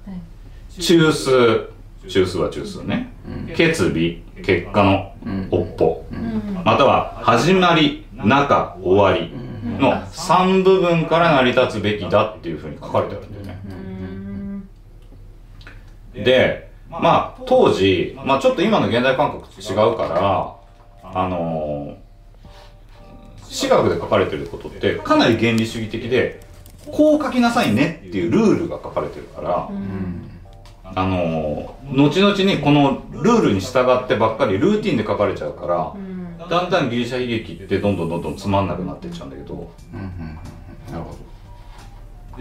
[0.80, 1.70] 中枢
[2.08, 3.12] 中枢は中枢ね。
[3.56, 5.14] 決尾結果の
[5.52, 6.06] 尾っぽ。
[6.64, 9.32] または始まり中終わり
[9.80, 13.60] の3部分から成り立つべきだっていうふうに書かれてあるんだよね。
[16.24, 20.56] でまあ当時、まあ、ちょっと今の現代感覚と違うから
[21.24, 22.10] あのー
[23.52, 26.40] 私学で書かれてることってかなり原理主義的で
[26.92, 29.70] こう書きなさいねっていうルールが書かれてるから、
[30.84, 35.94] あのー後々にこのルールに従ってばっかりルーティンで書かれちゃうから、
[36.48, 39.72] だんだんギリシャ悲劇ってどんどんどんどんつまんなくなっていっちゃうんだけど
[40.92, 41.18] なるほど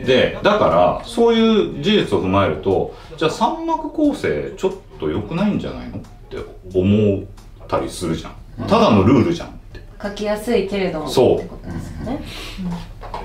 [0.04, 6.38] でだからそういう事実を踏まえるとじゃあ三幕構成ちょっと良くないんじゃないのって
[6.74, 8.66] 思ったりするじゃん。
[8.66, 9.80] ただのルールじゃんって。
[10.02, 11.08] 書きやすいけれども。
[11.08, 11.38] そう。
[11.38, 12.20] ってことですよね。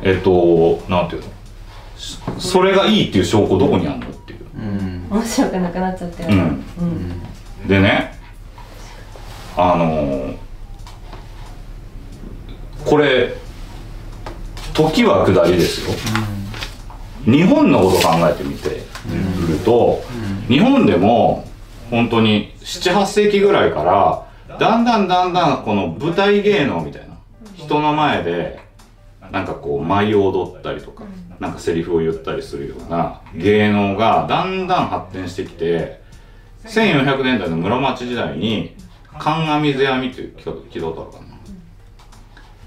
[0.01, 1.27] えっとなんていうの？
[1.97, 4.39] しそれがいいっていう証拠どこにあるのっていう。
[4.55, 5.07] うん。
[5.09, 6.65] 面白くなくなっちゃってるうん。
[6.79, 6.83] う
[7.65, 7.67] ん。
[7.67, 8.17] でね
[9.55, 10.43] あのー
[12.85, 13.33] これ
[14.73, 15.95] 時は下りですよ、
[17.25, 20.01] 日本のこと考えてみてくると、
[20.47, 21.47] 日本でも
[21.89, 27.15] 本当に78世紀ぐらいからだんだんだんだんこの舞台芸能みたいな
[27.55, 28.59] 人の前で
[29.31, 31.05] なんかこう舞を踊ったりとか、
[31.39, 36.01] なんかセリフを言ったりするような芸能がだんだん発展してきて
[36.65, 38.75] 1400年代の室町時代に
[39.17, 41.33] 観阿弥世阿弥っていう聞いた聞いたことあるか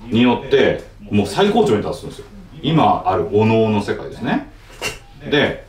[0.07, 2.27] なによってもう最高潮に達するんですよ
[2.62, 4.49] 今あるお能の世界ですね。
[5.31, 5.66] で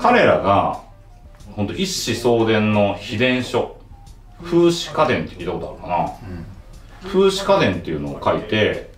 [0.00, 0.82] 彼らが
[1.52, 3.76] 本当一子相伝の秘伝書。
[4.42, 5.86] 風刺家伝って聞いたことあるか
[7.02, 8.90] な、風刺家伝っていうのを書いて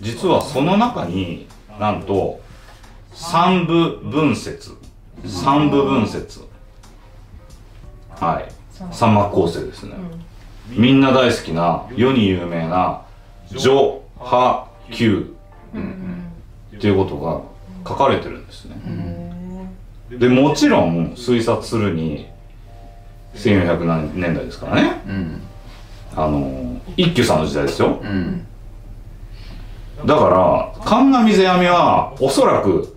[0.00, 1.48] 実はその中に
[1.80, 2.40] なんと
[3.12, 4.76] 三部分説
[5.26, 6.40] 三部分説
[8.20, 8.48] はい。
[8.92, 9.94] 三幕構成ですね、
[10.68, 13.02] みんな大好きな世に有名な
[13.48, 15.33] 序波九
[15.74, 17.40] っていうことが
[17.88, 18.76] 書かれてるんですね、
[20.10, 22.28] でもちろん推察するに
[23.34, 25.02] 1400年代ですからね。
[25.06, 25.40] うん。
[26.16, 27.98] あの一休さんの時代ですよ。
[28.02, 28.46] うん。
[30.06, 32.96] だから観阿弥世阿弥はおそらく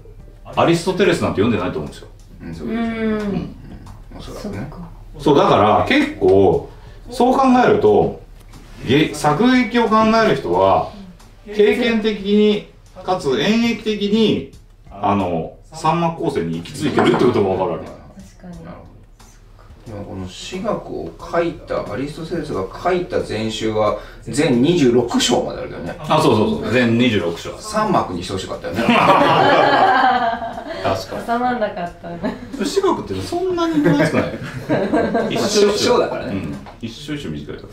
[0.56, 2.08] アリストテレスなんて読んでないと思うんですよ。
[2.42, 3.56] うんそううですん。
[4.18, 4.70] おそらくね。
[4.70, 6.70] だから結構
[7.10, 8.22] そう考えると
[8.86, 10.92] げ作劇を考える人は
[11.56, 12.68] 経験的に
[13.04, 14.52] かつ演劇的に
[14.90, 17.86] あの三幕構成に行き着いてるってことが分かるわけ。
[17.86, 18.66] 確かに。
[18.66, 18.88] なるほど
[19.88, 25.96] 今この私学を書いたアリストテレスが書いた全集は全26章まであるけどね。
[26.00, 26.72] あそうそうそう。
[26.74, 27.52] 全26章。
[27.52, 28.82] 3幕にしてほしかったよね。
[30.84, 32.20] 確か収まんなかったね。
[32.54, 34.06] に私学ってそんなに少ない。
[35.36, 36.34] 一章章だからね。
[36.34, 36.56] うん。
[36.82, 37.64] 一章一章短いか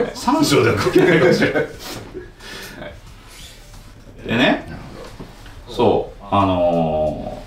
[0.00, 0.06] ら。
[0.14, 1.66] 三章では書けないかもしれない
[4.26, 4.66] でね。
[5.68, 6.24] そう。
[6.30, 7.42] あの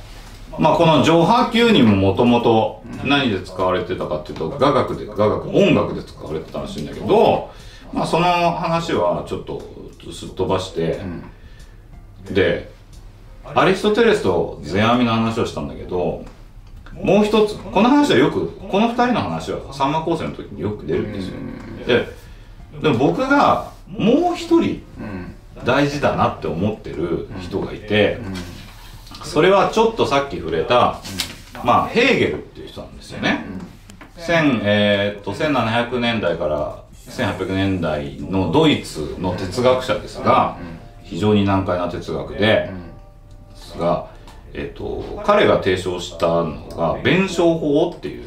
[0.51, 7.51] ー、まあこの上波級にももともと何で使われてたかっていうと雅楽で雅楽音楽で使われてたらしいんだけど
[7.93, 9.61] まあその話はちょっと
[10.11, 11.01] すっ飛ばして、
[12.31, 12.71] で
[13.43, 16.25] アリストテレスと世阿弥の話をしたんだけど
[16.93, 21.35] もう一つこの話はよくこの二人の話は三幕構成の時によく出るんですよ。
[21.85, 22.07] で
[22.81, 28.19] でも僕がもう一人うん大事だなって思ってる人がいて
[29.23, 30.99] それはちょっとさっき触れた
[31.63, 33.45] まあヘーゲルっていう人なんですよね。
[34.17, 40.57] 千えーっと1700年代から1800年代のドイツの哲学者ですが
[41.03, 42.71] 非常に難解な哲学でで
[43.55, 44.07] すが、
[44.53, 48.25] えっと彼が提唱したのが弁証法っていう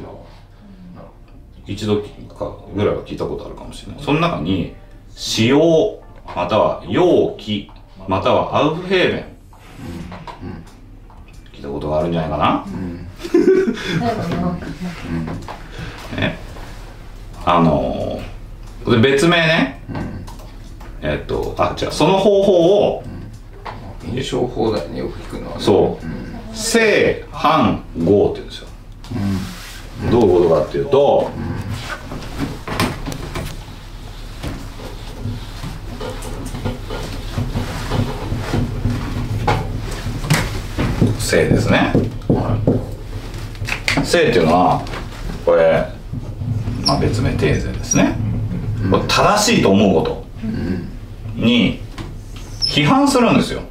[1.67, 4.03] 一度かぐらいは聞いたことあるかもしれない。
[4.03, 4.73] その中に
[5.15, 7.69] 使用または容器
[8.07, 9.25] またはアウフヘーベン。
[11.53, 12.65] 聞いたことがあるんじゃないかな、
[16.19, 16.37] ね、
[17.45, 19.83] あのーで別名ね、
[21.01, 21.91] えっとあ違う。
[21.91, 23.03] その方法を
[24.03, 24.99] 印象法だよね。
[24.99, 25.63] よく聞くのはね。
[25.63, 26.55] そう。
[26.55, 28.67] 正反合って言うんですよ、
[30.09, 31.29] どういうことかっていうと、
[41.21, 41.93] 正ですね、
[44.03, 44.81] 正っていうのは
[45.45, 45.85] これ、
[46.85, 48.15] まあ、別名テーゼですね、
[48.89, 50.21] これ正しいと思うこと。
[51.35, 51.79] に
[52.65, 53.61] 批判するんですよ、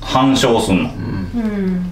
[0.00, 1.90] 反証すんの、うん。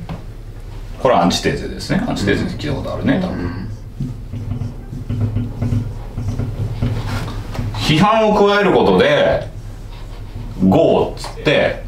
[1.00, 2.02] これはアンチテーゼですね。
[2.08, 3.68] アンチテーゼって聞いたことあるね多分、
[7.76, 9.48] 批判を加えることで
[10.66, 11.84] 「ゴー」っつって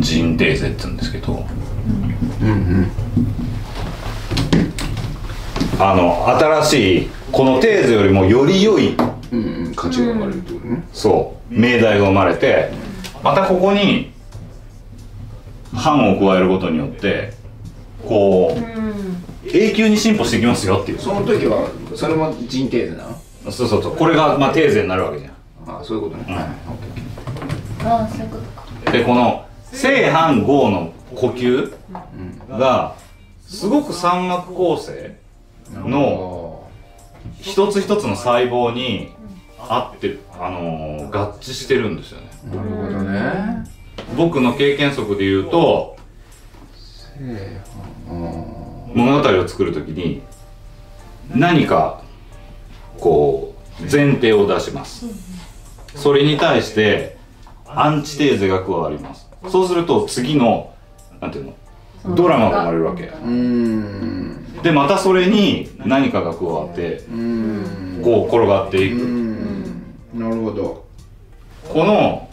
[0.00, 1.44] 人テーゼって言うんですけど、
[5.78, 8.96] あの新しいこのテーゼよりもより良い
[9.32, 10.84] うんうん価値が生まれるってことね。
[10.92, 12.70] そう命題が生まれて
[13.22, 14.12] またここに
[15.74, 17.32] 反を加えることによって
[18.06, 18.96] こううん。
[19.48, 20.98] 永久に進歩していきますよっていう。
[20.98, 23.16] その時はそれも人テーゼなの？
[23.52, 23.96] そうそうそう。
[23.96, 25.30] これがまあテーゼになるわけじゃ
[25.68, 26.34] あそういうことね、うん。
[26.34, 26.44] はい
[27.84, 28.90] ああそういうことか。
[28.90, 29.45] んでこの
[29.76, 31.72] 正反合の呼吸
[32.48, 32.94] が
[33.42, 35.16] すごく三幕構成
[35.72, 36.68] の
[37.40, 39.12] 一つ一つの細胞に
[39.58, 42.26] 合ってあのー合致してるんですよね。
[42.54, 43.64] なるほどね。
[44.16, 45.96] 僕の経験則で言うと
[48.94, 50.22] 物語を作るときに
[51.34, 52.02] 何か
[53.00, 55.06] こう前提を出します。
[55.94, 57.16] それに対して
[57.66, 60.74] アンチテーゼが加わりますそうすると次の
[61.20, 62.14] なんていうの？
[62.14, 63.04] ドラマが生まれるわけ。
[63.04, 64.62] うーん。
[64.62, 68.02] でまたそれに何かが加わってうーん。
[68.02, 69.94] こう転がっていうくん。
[70.14, 70.86] なるほど。
[71.68, 72.28] この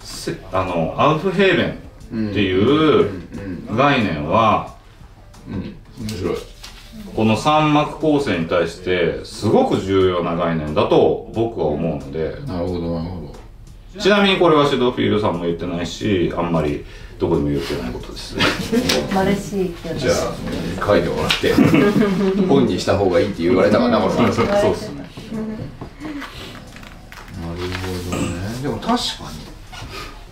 [0.00, 3.10] せあのアウフヘーベンっていう
[3.74, 4.76] 概念は
[5.48, 5.74] 面
[6.08, 6.34] 白い。
[6.34, 12.36] ここの三幕構成に対してすごく重要な概念だと僕は思うので。
[12.46, 13.27] なるほどなるほど
[14.00, 16.84] ちなみにこれはシドフィールさんも言ってないしあんまり
[17.18, 18.36] どこでも言ってないことです。
[18.36, 18.44] ね
[19.12, 21.52] マルシーってじゃあ書いてもらって
[22.46, 25.10] 本にした方がいいって言われたかなこれなるそうそうですね。
[27.48, 28.62] ほどね。
[28.62, 29.48] でも確かに。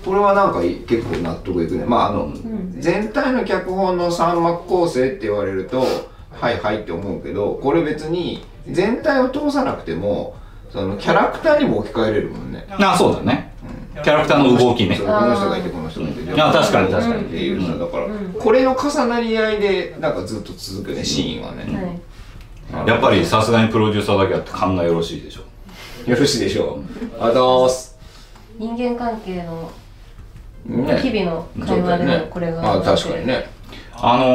[0.04, 1.84] これはなんかい結構納得いくね。
[1.84, 2.32] まああの、
[2.78, 5.84] 全体の脚本の三幕構成って言われると
[6.30, 10.36] はいはいって思うけどこれ別に全体を通さなくても
[10.70, 12.66] そのキャラクターにも置き換えれるもんね。
[12.70, 13.52] あそうだね
[14.02, 14.98] キャラクターの動きね。
[14.98, 17.22] この人がいてこの人がいてあ確かに確かに。
[17.22, 18.06] っていうさだから
[18.38, 22.00] これの重なり合いでなんかずっと続くねシーンはね、
[22.72, 22.88] はい。
[22.88, 25.42] やっぱりさすがにプロデューサーだけあって勘がよろしいでしょ
[26.10, 26.82] よろしいでしょ
[27.18, 27.22] う。
[27.22, 27.96] あどうす。
[28.58, 29.70] 人間関係の
[30.66, 30.98] ね。
[30.98, 33.46] 日々の会話でもこれがあ確かにね。
[33.94, 34.26] あの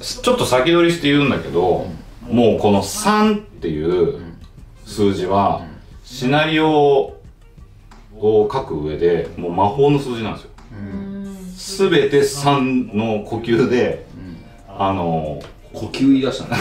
[0.00, 1.86] ー、ちょっと先取りして言うんだけど、
[2.28, 4.20] もうこの3っていう
[4.86, 5.62] 数字は、
[6.04, 7.14] シナリオ
[8.22, 10.50] を書く上でもう魔法の数字なんですよ。
[11.56, 14.04] すべて3の呼吸で、
[14.68, 15.40] あの
[15.72, 16.60] 呼吸言い出したね。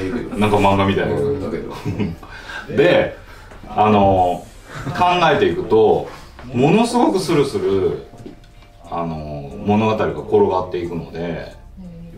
[0.00, 1.14] ー、 なんか漫画みたいな。
[1.14, 1.20] だ
[1.50, 1.74] けど
[2.76, 3.16] で、
[3.68, 6.08] あのー、考えていくと、
[6.52, 8.06] ものすごくスルスル、
[8.90, 11.56] あのー、物語が転がっていくので、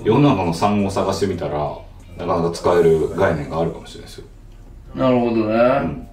[0.02, 1.76] 世の中の産を探してみたら、
[2.18, 4.24] なかなか使える概念があるかもしれないですよ。
[4.94, 6.06] なるほどね。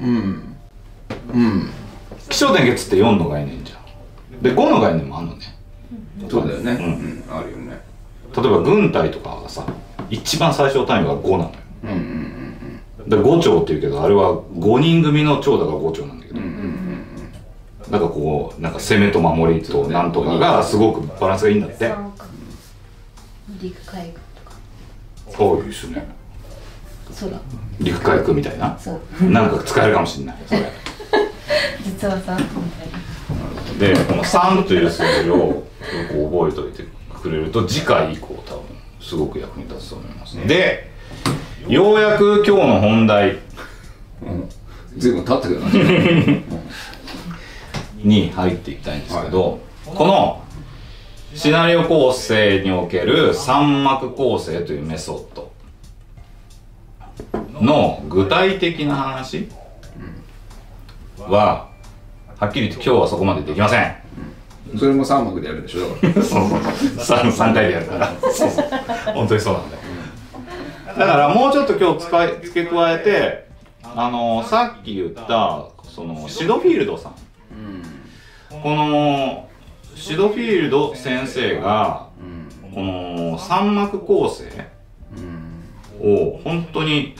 [0.00, 0.08] うん。
[0.08, 0.47] うん
[2.28, 3.76] 気象点結って4の概念じゃ
[4.36, 4.42] ん。
[4.42, 5.54] で、5の概念もあるのね。
[6.28, 7.80] そうだよねんうんあるよね
[8.36, 9.64] 例えば軍隊とかがさ、
[10.10, 11.50] 一番最小単位が5なのよ。
[11.84, 12.38] うんうん
[13.08, 16.40] で5丁って言うけど、あれは5人組の長だから5丁なんだけど。
[17.90, 21.90] なんかこう、なんか攻めと守りとなんとかがすごくバランスがいいんだって。
[23.62, 24.56] 陸海軍とか
[25.30, 26.06] そうですね。
[27.10, 27.40] そうだ
[27.80, 28.78] 陸海空みたいな。
[28.78, 30.36] そうなんか使えるかもしれない。
[30.46, 30.70] それ。
[31.84, 32.36] 実はさ
[33.78, 35.62] で、この3という数字をよ
[36.08, 36.84] く覚えておいて
[37.22, 38.62] くれると、次回以降多分、
[39.00, 40.36] すごく役に立つと思います。
[40.46, 40.90] で、
[41.68, 43.38] ようやく今日の本題
[44.96, 45.68] ずいぶん経ったけどな
[48.02, 50.42] に入っていきたいんですけど、この
[51.34, 55.52] シナリオ構成における三幕構成というメソッド
[57.60, 59.48] の具体的な話
[61.30, 61.68] は、
[62.38, 63.96] はっきり言って今日はそこまでできません。
[64.76, 67.18] それも3幕でやるでしょそう そうそう。
[67.18, 68.12] 3, 三回でやるから。
[68.20, 68.64] そうそう。
[69.14, 69.82] 本当にそうなんだよ。
[70.98, 73.48] だからもうちょっと今日使い付け加えて
[73.94, 77.12] あのさっき言ったそのシドフィールドさん、
[78.62, 79.48] この
[79.94, 82.08] シドフィールド先生が、
[82.74, 84.44] この三幕構成
[86.00, 87.14] を本当に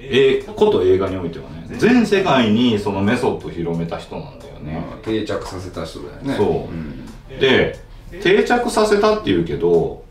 [0.00, 6.34] えこと映画においてはね全世界にそのメソッドを広めた人なんだよね、定着させた人だよね。
[6.34, 7.40] そう。
[7.40, 7.78] で
[8.22, 10.02] 定着させたっていうけど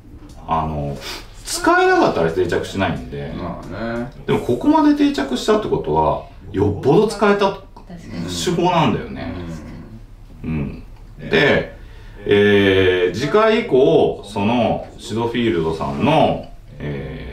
[0.48, 0.96] あの
[1.44, 4.12] 使えなかったら定着しないんで、まあね。
[4.28, 7.58] でもここまで定着したってことはよっぽど使えた
[8.28, 9.34] 手法なんだよね。
[10.44, 10.84] うん、
[11.20, 11.76] で、
[12.26, 16.46] えー次回以降そのシドフィールドさんの
[16.80, 17.27] えー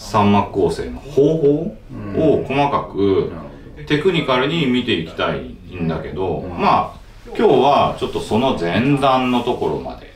[0.00, 1.76] 三幕構成の方法
[2.16, 3.32] を細かく
[3.86, 5.40] テクニカルに見ていきたい
[5.74, 10.12] んだけど、まあ今日はちょっとその前段のところまで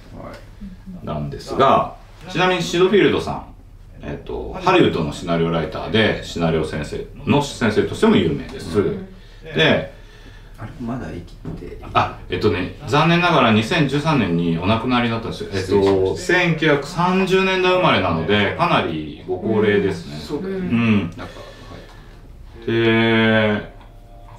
[1.05, 1.97] なんですが
[2.31, 3.55] ちなみにシドフィールドさん、
[4.03, 8.83] えっとハリウッドのシナリオライターでシナリオ先生の先生としても有名です、
[9.43, 9.94] で
[10.59, 20.17] あれまだ生きてあえっとね残念ながら2013年にお亡くなりになったんですよえっと1930年代生まれなのでかなりご高齢ですね。
[20.17, 20.61] そうだよね。
[20.61, 21.01] うん。
[21.17, 21.29] なん。
[21.29, 21.45] か
[22.67, 23.73] で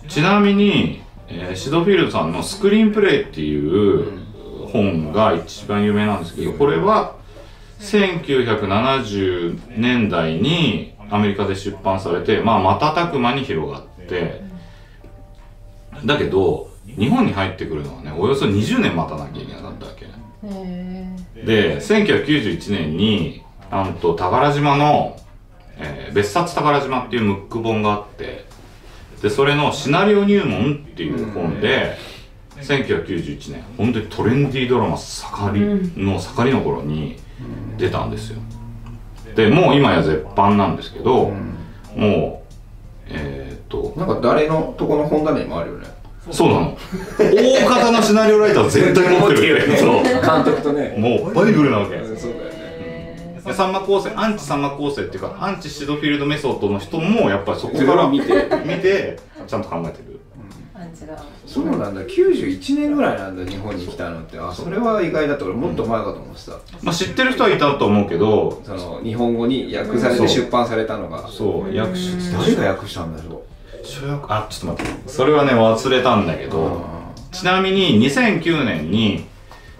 [0.07, 4.25] ちなみに、えーシドフィールドさんの「スクリーンプレイ」っていう
[4.71, 7.15] 本が一番有名なんですけどこれは
[7.79, 14.41] 1970年代にアメリカで出版されて、まあ、瞬く間に広がって
[16.03, 21.15] だけど日本に入ってくるのはねおよそ20年待たなきゃいけなかったわけへ
[21.45, 25.17] で1991年になんと宝島の、
[25.77, 28.45] えー別冊宝島っていうムック本があって
[29.21, 31.97] でそれのシナリオ入門っていう本で、
[32.61, 37.17] 1991年本当にトレンディードラマ盛りの盛りの頃に
[37.77, 38.39] 出たんですよ。
[39.35, 41.31] でもう今や絶版なんですけど、
[41.95, 42.43] も
[43.07, 45.87] うえーっとなんか誰のとこの本棚にもあるよね。
[46.31, 46.77] そうなの。
[47.19, 50.03] 大方のシナリオライターは絶対持ってるそう。
[50.03, 50.95] 監督とね。
[50.97, 51.95] もうバイブルなわけ。
[51.95, 53.41] うんそうだよね。
[53.45, 58.49] でサンマ構成アンチサンマ構成っていうかアンチシドフィールドメソッドの人もやっぱりそこから見て。
[58.65, 60.19] 見てちゃんと考えてる。
[61.45, 62.01] そうなんだ。
[62.01, 64.39] 91年ぐらいなんだ日本に来たのって。
[64.39, 65.45] あそれは意外だった。
[65.45, 66.51] 俺もっと前かと思ってた。
[66.81, 71.27] まあ知ってる人はいたと思うけどその日本語に訳されて出版されたのが。
[71.27, 71.77] そう。
[71.77, 73.43] 訳し誰が訳したんだろ
[73.85, 75.09] 主役あちょっと待って。
[75.09, 76.81] それはね忘れたんだけうど
[77.31, 79.25] ちなみに2009年に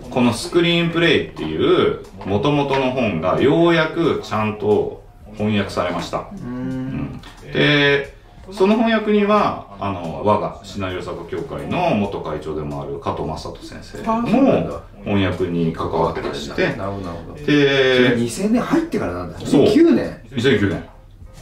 [0.10, 5.04] このスクリーンプレイっていう元々の本がようやくちゃんと
[5.34, 6.50] 翻訳されました、ううん。
[6.98, 8.14] ん、で
[8.52, 16.76] その翻訳にはあの我がシナリオ作家協会の元会長でもある加藤正人先生も翻訳に関わってらして。
[16.76, 17.36] なるほどなるほど。
[17.36, 19.40] で2000年入ってからなんだ。
[19.40, 19.64] そう。
[19.64, 20.86] 9年2009年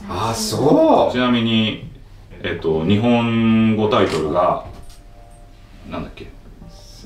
[0.09, 1.93] あそちなみに、
[2.44, 4.66] えっと、日本語タイトルが、
[5.89, 6.28] なんだっけ、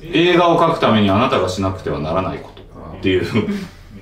[0.01, 2.63] 映画を描くためにあなたがしなくてはならないこと
[2.97, 3.23] っていう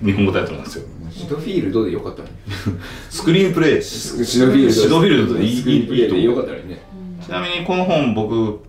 [0.03, 0.85] 日本語タイトルなんですよ。
[0.85, 2.29] うシドフィールドでよかったの
[3.09, 3.81] スクリーンプレイ。
[3.81, 6.81] ちシドフィールドシドフィールドでいいスクリーンプレイでいいとよかったね
[7.29, 8.61] なみにこの本僕、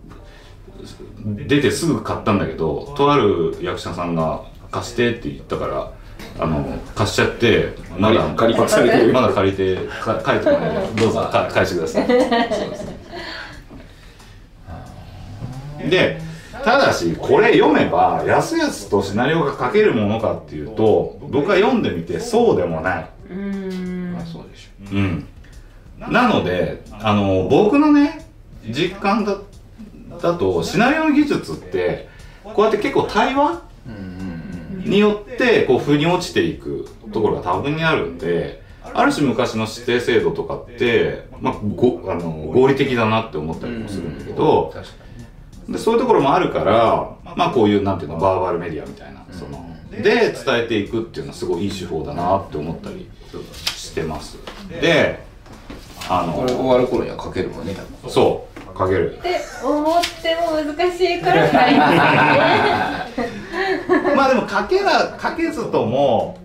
[1.23, 5.93] 出てすぐ買ったんだけど、とある役者さんが貸してって言ったから、
[6.39, 12.07] あの、貸しちゃって、まだ、借りパクされてるまだ借りて、か帰ってこないので、どうぞか返してください。
[15.89, 16.19] で、
[16.63, 23.09] ただし、これ読めば、やすやすとシナリオが書けるものかっていうと、僕は読んでみて、そうでもない。
[23.29, 25.27] うーんまあそうでしょうん。
[26.11, 28.27] なので、あの、僕のね、
[28.69, 29.37] 実感だ、
[30.21, 32.09] だと、シナリオの技術って、
[32.43, 33.61] こうやって結構対話
[34.87, 38.61] によって、こう、腑に落ちていくところが多分にあるんで、
[38.93, 44.73] ある種昔の指定制度とかって、まあ、ご、あの、合理的だなって思ったりもするんだけど、
[45.69, 50.33] でそういうところもあるから、まあこういう、なんていうの、バーバルメディアみたいな、その、で、伝
[50.63, 53.09] えていくっていうのはすごいいい手法だなって思ったり
[53.75, 54.37] してます。
[54.81, 55.19] で、
[56.09, 57.75] あにこれ終の、わる頃には書けるもんね
[58.07, 59.17] そう、かける。
[59.17, 63.36] って思っても難しいから書いて
[64.17, 66.39] まあでも、かけら、かけずとも、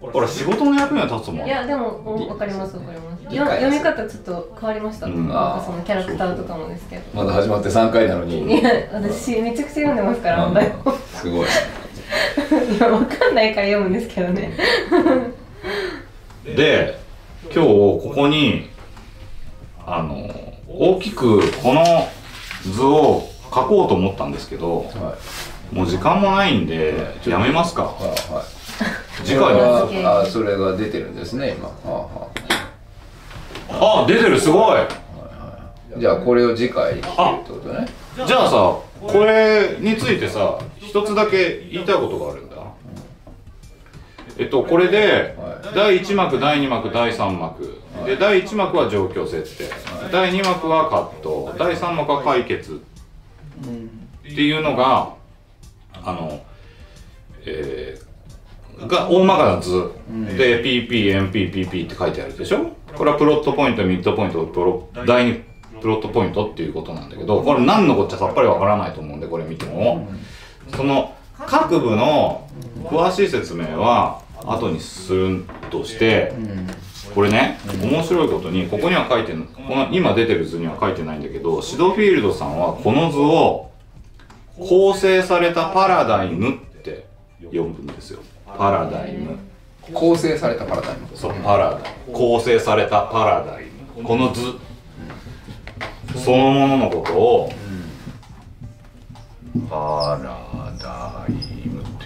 [0.00, 1.46] ほら、仕事の役には立つもん。
[1.46, 3.24] いやでもおわかりますわかります。
[3.24, 5.28] 読み方ちょっと変わりました、うん。
[5.28, 7.02] なんかそのキャラクターとかもですけど。
[7.14, 8.60] まだ始まって3回なのに。
[8.60, 11.46] いや私めちゃくちゃ読んでますから問題をすごい。
[11.46, 14.52] い やわかんないから読むんですけどね。
[16.44, 16.98] で、
[17.44, 18.68] 今日ここに、
[19.86, 20.30] あの、
[20.68, 21.82] 大きくこの
[22.70, 26.94] 図を書こうと思ったんですけど、はいもう時間もないんで、
[27.26, 27.82] やめますか。
[27.82, 29.54] はいはい次回。
[29.54, 32.28] はあそれが出てるんですね今は
[33.68, 34.78] あはあ、出てる、すごい。
[34.78, 37.08] あじゃあこれを次回聞けるっ
[37.44, 42.56] てことねじゃあさ、これについてさ、一つだけ言いたいことがあるんだ。
[44.38, 47.80] えっと、これで、はい第1幕、第2幕、第3幕。
[48.04, 49.64] で、第1幕は状況設定。
[50.12, 51.54] 第2幕はカット。
[51.58, 52.74] 第3幕は解決。
[52.74, 55.14] っていうのが、
[56.04, 56.42] あの、
[57.46, 59.90] えー、が大まかな図。
[60.36, 62.76] で、PP、MP、PP って書いてあるでしょ？
[62.96, 65.42] これはプロットポイント、ミッドポイント、プロ、第2
[65.80, 70.08] プロットポイントっていうことなんだけど、これ何のこっちゃさっぱりわからないと思うんで、これ見ても。
[70.74, 71.14] その、
[71.46, 72.48] 各部の
[72.84, 76.32] 詳しい説明は後にするとして、
[77.14, 83.70] これね、面白いことに、ここには書いてんこの今出てる図には書いてないんだけど、シドフィールドさんはこの図を
[84.58, 87.06] 構成されたパラダイムって
[87.42, 88.20] 呼ぶんですよ。
[88.46, 89.36] パラダイム。
[89.92, 92.12] 構成されたパラダイムそう、パラダイム。
[92.12, 93.64] 構成されたパラダイ
[93.96, 94.04] ム。
[94.04, 94.40] この図、
[96.16, 97.52] そのもののことを、
[99.68, 101.32] パラダイ
[101.68, 102.04] ムって。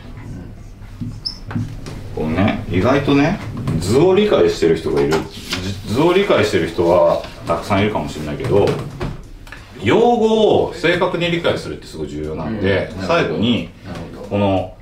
[2.14, 3.38] このね、意外とね、
[3.78, 5.12] 図を理解してる人がいる。
[5.12, 8.66] じ図を理解してる人はたくさんいるかもしれないけど、
[9.82, 13.06] 用語を正確に理解するってすごい重要なんで、うん。
[13.06, 13.70] 最後に、
[14.28, 14.74] この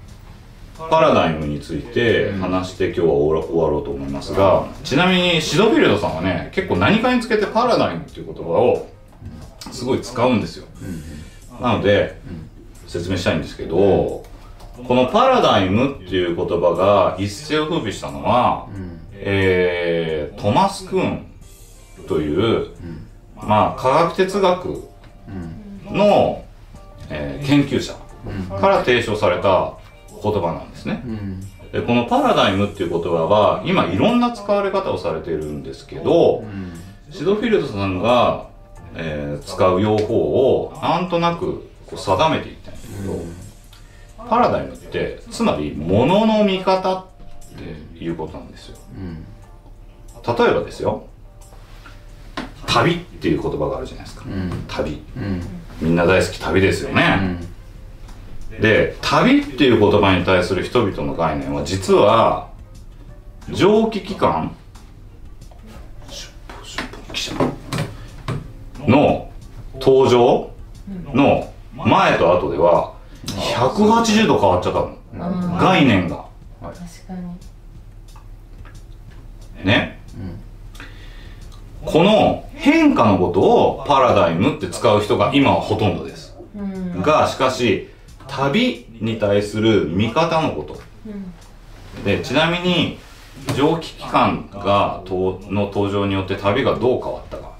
[0.90, 8.86] パラダイムについて話して今日は終わ終わろうと思いますが、ちなみにシドフィールドさんはね、結構何かにつけてパラダイムっていう言葉を
[9.72, 10.66] すごい使うんですよ。
[11.60, 12.20] なので、
[12.86, 14.24] 説明したいんですけど、
[14.86, 18.68] このパラダイムっていう言葉が一世を風靡したのは、
[19.14, 21.26] えー、トマス・クーン
[22.06, 22.68] という、
[23.36, 24.88] まあ、科学哲学
[25.90, 26.44] の、
[27.10, 27.94] えー研究者
[28.60, 29.74] から提唱された
[30.22, 31.02] 言葉なんですね。
[31.72, 36.44] でこのパラダイムっていう言葉は今いろんな使われ方をされているんですけど、
[37.10, 38.48] シドフィールドさんが、
[38.94, 47.04] えー使う用法をなんとなくこう定めていったんだけど、パラダイムってつまり物の見方っ
[47.98, 48.78] ていうことなんですよ。
[50.26, 51.04] 例えばですよ
[52.76, 54.24] 旅っていう言葉があるじゃないですか、
[54.68, 55.02] 旅。
[55.16, 55.42] うん。
[55.80, 57.38] みんな大好き旅ですよね、
[58.60, 62.48] で旅っていう言葉に対する人々の概念は実は
[63.50, 64.56] 蒸気機関
[68.86, 69.30] の
[69.74, 70.50] 登場
[71.12, 72.94] の前と後では
[73.26, 74.86] 180度変わっちゃったの。
[74.86, 74.96] うん
[75.58, 76.26] 概念が
[76.60, 76.74] 確
[77.06, 77.14] か
[79.62, 79.98] にね、
[81.84, 86.36] この変化のことをパラダイムって使う人が今はほとんどです。
[86.56, 87.02] うん。
[87.02, 87.88] がしかし
[88.26, 90.80] 旅に対する見方のこと。
[91.06, 91.10] う
[92.00, 92.04] ん。
[92.04, 92.98] でちなみに
[93.54, 97.54] 蒸気機関がとの登場によって旅がどう変わったか。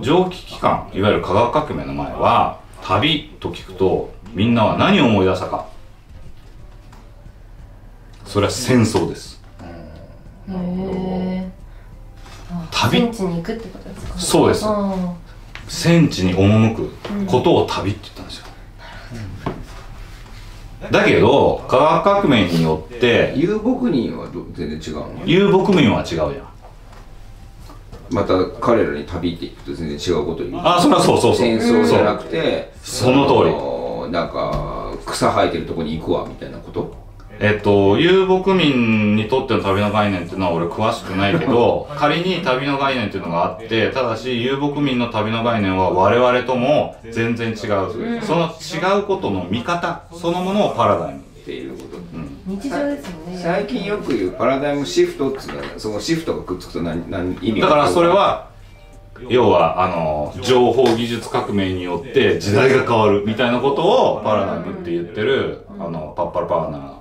[0.00, 5.66] 蒸気機関いわゆる科学革命の前は旅と聞くとみんなは何を思い出したか。
[8.24, 9.42] それは戦争です。
[9.60, 11.19] へえ
[12.82, 13.00] 旅。
[13.00, 14.18] 戦地に行くってことですか？
[14.18, 14.64] そうです。
[14.66, 15.14] あ
[15.68, 16.90] 戦地に赴く
[17.26, 18.46] ことを旅って言ったんですよ。
[20.90, 25.26] だけど科学革命によって遊牧人はど全然違うの？
[25.26, 26.32] 遊牧民は違うじゃん。
[28.10, 30.56] また彼らに旅って言うと全然違うこと言う。
[30.64, 31.46] あそれはそうそうそう。
[31.46, 33.54] 戦争じゃなくてその通り。
[34.10, 36.96] なんか草生えてるとこに行くわみたいなこと？
[37.42, 47.56] えっと、遊牧民にとっての旅の概念っていうのは俺詳しくないけど、 仮に旅の概念っていうのがあって、ただし遊牧民の旅の概念は我々とも全然違う。
[48.20, 51.20] その違うことの見方、そのものをパラダイム。
[51.20, 52.00] っていうこと。
[52.46, 53.38] 日常ですよね。
[53.38, 58.50] 最近よく言うパラダイムシフトっていうのはそのシフトがくっつくと何何意味がだからそれは、
[59.28, 66.99] 要は、あの、情報技術革命によって時代が変わるみたいなことをパラダイムって言ってる、あの、パッパラパーな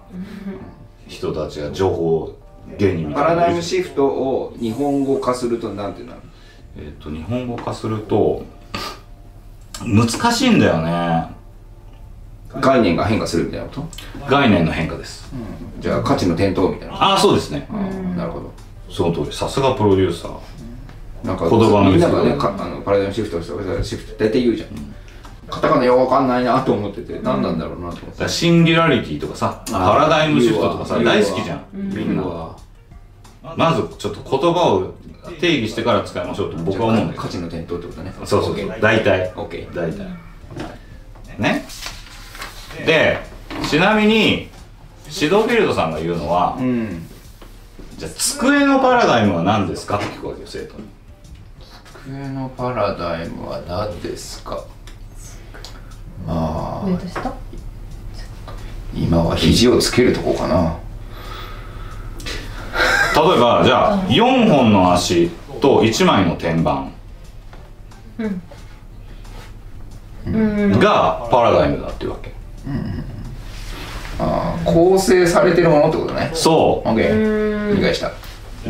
[1.08, 2.36] 人たちが情報
[2.78, 6.20] 芸人みたいなパラダイムシフトを日本語化するとなんてなる
[6.78, 8.46] えっ、と、日本語化すると、
[9.84, 11.28] 難しいんだよね。
[12.62, 13.88] 概念が変化するみたいなこと？
[14.30, 15.32] 概念の変化です。
[15.80, 17.68] じゃあ価値の転倒みたいなああ、そうですね。
[18.16, 18.52] なるほど
[18.90, 19.36] その通り。
[19.36, 20.38] さすがプロデューサー。
[21.24, 24.70] なんか言葉のみんながねかあのパラダイムシフトしたらシフト大体言うじゃん、
[25.50, 31.64] カタカナよくわかんないなと思ってて何なんだろうなと思ってシンギュラリティとかさ、パラダイムシフトとかさ、大好きじゃん。
[31.74, 32.56] みんな。
[33.56, 34.94] まず、ちょっと言葉を
[35.40, 37.30] 定義してから使いましょうと僕は思うんだけど価。
[37.30, 38.80] 値の転倒ってことねそうそうそう。
[38.82, 39.32] 大体。
[39.36, 40.06] OK 大体。
[41.38, 41.66] ね。
[42.86, 43.18] で、
[43.68, 44.50] ちなみに、
[45.10, 47.06] シドフィールドさんが言うのは、うん
[47.98, 50.84] じゃあ机のパラダイムは何ですかって聞くわけよ生徒に
[52.06, 54.56] 机のパラダイムは何ですか？
[54.56, 54.62] ま
[56.28, 57.34] あ上と下？
[58.94, 60.78] 今は肘をつけるとこかな。
[63.16, 65.30] 例えばじゃあ4本の足
[65.62, 66.88] と1枚の天板。
[70.26, 70.80] うん。
[70.80, 72.34] がパラダイムだっていうわけ。
[74.20, 76.32] あー構成されてるものってことね。
[76.34, 78.08] そ OK 理解した。
[78.10, 78.12] う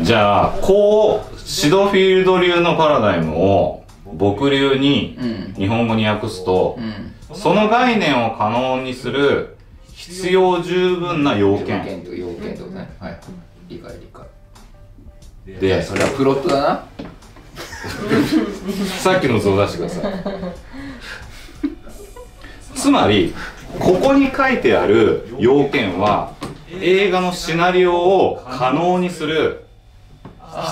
[0.00, 3.84] じゃあこうシドフィールド流のパラダイムを
[4.14, 5.54] 僕流にうん。
[5.54, 9.56] 日本語に訳すとうんその概念を可能にする
[9.92, 12.90] 必要十分な要要件件と要件とね。
[12.98, 13.20] はい。
[13.68, 15.60] 理解理解。
[15.60, 16.84] でそれはプロットだな。
[19.00, 20.12] さっきの図を出してください。
[22.74, 23.34] つまり
[23.78, 26.32] ここに書いてある要件は
[26.80, 29.64] 映画のシナリオを可能にする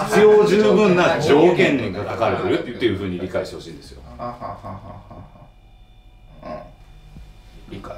[0.09, 4.01] 必要十分な条件が書かれてるっていうふうに理解してほしいんですよ。
[4.19, 5.23] ははははは。
[5.33, 5.38] うん
[7.71, 7.97] 理解。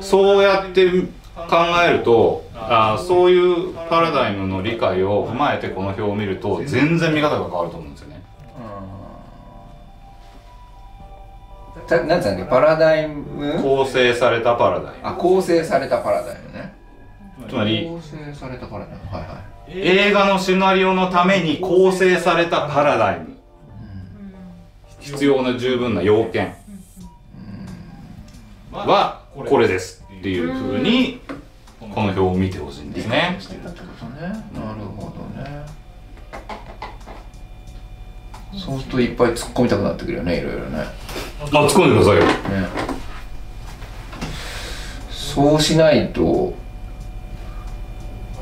[0.00, 0.88] そうやって
[1.34, 8.22] 考えるとあーそういうパラダイムの理解を踏まえてこの表を見ると全然見方が変わると思うんですよね。
[11.86, 12.50] たなんつうんだっけ？
[12.50, 13.60] パラダイム？
[13.62, 16.74] 構成されたパラダイあ構成されたパラダイムね。
[17.38, 19.06] ムつまり構成されたパラダイム。
[19.10, 19.78] はいはい。
[19.80, 23.38] 映画のシナリオのために構成されたパラダイム。
[25.00, 26.54] 必要な十分な要件
[28.72, 31.20] はこれですっていうふうに
[31.80, 33.38] この表を見てほしいんですね。
[33.38, 33.58] ね。
[34.52, 35.64] なるほどね。
[38.56, 40.84] そうするといっぱい突っ込みたくなってくるよねいろいろね。
[41.40, 42.24] あ突っ込んでくださいよ。
[42.24, 42.68] ね。
[45.10, 46.54] そうしないと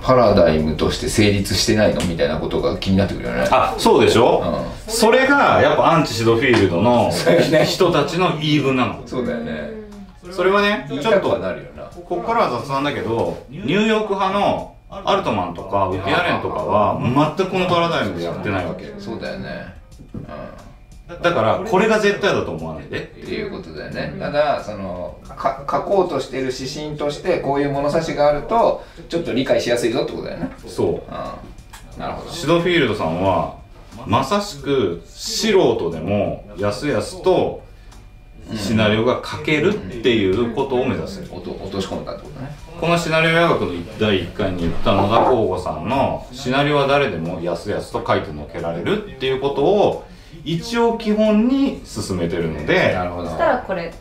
[0.00, 3.48] パラダイムとして成立してないのみたいなことが気になってくるよね。
[3.50, 4.40] あそうでしょ？
[4.86, 4.92] うん。
[4.92, 7.10] それがやっぱアンチシドフィールドの
[7.64, 9.02] 人たちの言い分なの。
[9.04, 9.75] そうだよね
[10.32, 11.84] それはねちょっとなるよな。
[11.84, 17.00] ここからは雑談だけどニューヨーク派のアルトマンとかウィアレンとかは
[17.36, 18.94] 全くこのパラダイムでやってないわけ。
[18.98, 19.74] そうだよね。
[21.22, 23.00] だからこれが絶対だと思わないで。
[23.02, 24.16] っていうことだよね。
[24.18, 30.50] ただそのか書こうとしてる指針としてこういう物差しがあるとちょっと理解しやすいぞってことだよね。
[30.66, 30.88] そう。
[30.88, 31.00] うん。
[32.00, 32.30] なるほど。
[32.30, 33.56] シドフィールドさんは
[34.06, 37.62] まさしく素人でもやすやすと
[38.54, 42.54] シナリオが書けるっていうことを目指す落と落とし込んだってことね。
[42.80, 50.04] このシナリオ雅学の第1回に言った野田光吾さんのシナリオは誰でもやすやすと書いてのけられるっていうことを
[50.44, 53.28] 一応基本に進めてるのでなるほど。
[53.28, 53.92] そしたらこれ。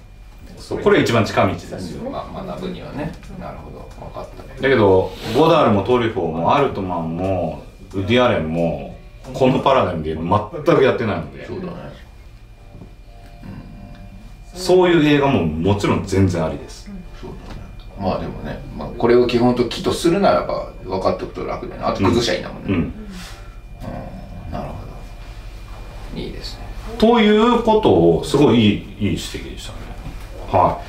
[0.57, 2.09] そうこれ一番近道ですよ。
[2.09, 8.95] まあ、学ぶにはねなるほど分かっただけどゴダールもトリフォーもアルトマンもウディアレンも
[9.33, 11.94] このパラダイムで全くやってないのでそうだね
[14.55, 16.89] そういう映画ももちろん全然ありです。
[17.21, 17.61] そうだね
[17.99, 24.51] まあでもね、まあ、これを基本と木とするならば分かっておくと楽だよねあと崩しゃいいんだもんね、うん。
[24.51, 24.75] なるほ
[26.15, 26.19] ど。
[26.19, 26.65] いいですね。
[26.97, 29.79] ということをすごいいいいい指摘でしたね。
[30.51, 30.81] は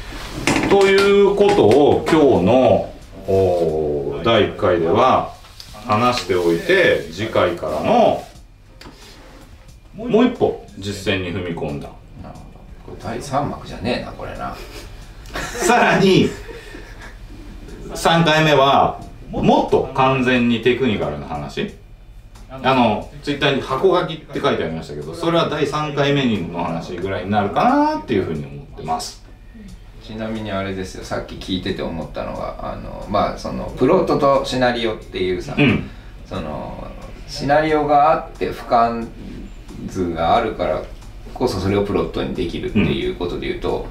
[0.64, 0.68] い。
[0.68, 2.92] ということを今日の
[3.28, 5.34] お第1回では
[5.86, 8.24] 話しておいて次回からの
[9.94, 11.88] もう一歩実践に踏み込んだ
[13.02, 14.56] 第3幕じゃねえなこれな。
[15.34, 16.28] さらに
[17.90, 21.74] 3回目はもっと完全にテクニカルな話。
[22.48, 29.24] あのツイッターに箱書きって書いてありましたけどそれは第3回目の話ぐらいになるかなっていうふうに思ってます。
[30.02, 35.90] ちなみにあれですよさっき聞いてて思ったのがあのまあそのプロットとシナリオっていうさ、うん。
[36.24, 36.86] その
[37.28, 39.08] シナリオがあって俯瞰
[39.86, 40.82] 図があるから
[41.36, 43.86] こそそれをプロットにできるっていうことで言うと、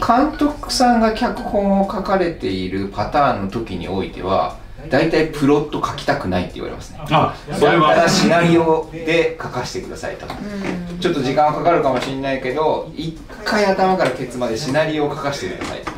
[0.00, 4.56] 監督さんが脚本を書かれているパターンの時においては
[4.90, 6.98] 大体プロット書きたくないって言われますね。
[7.10, 7.94] あそれだかは。
[7.94, 10.26] らシナリオで書かせてくださいと。
[11.00, 15.92] ちょっと時間はかかるかもしれないけど一回頭からケツまでシナリオを書かせてくださいと。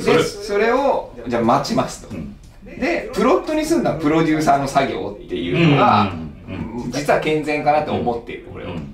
[0.00, 2.34] それでそれをじゃあ待ちますと、ん。
[2.64, 6.12] でプロットにするのはプロデューサーの作業っていうのが、
[6.48, 6.84] うん。
[6.84, 6.90] うん。
[6.90, 8.87] 実は健全かなと思っているこれを、うん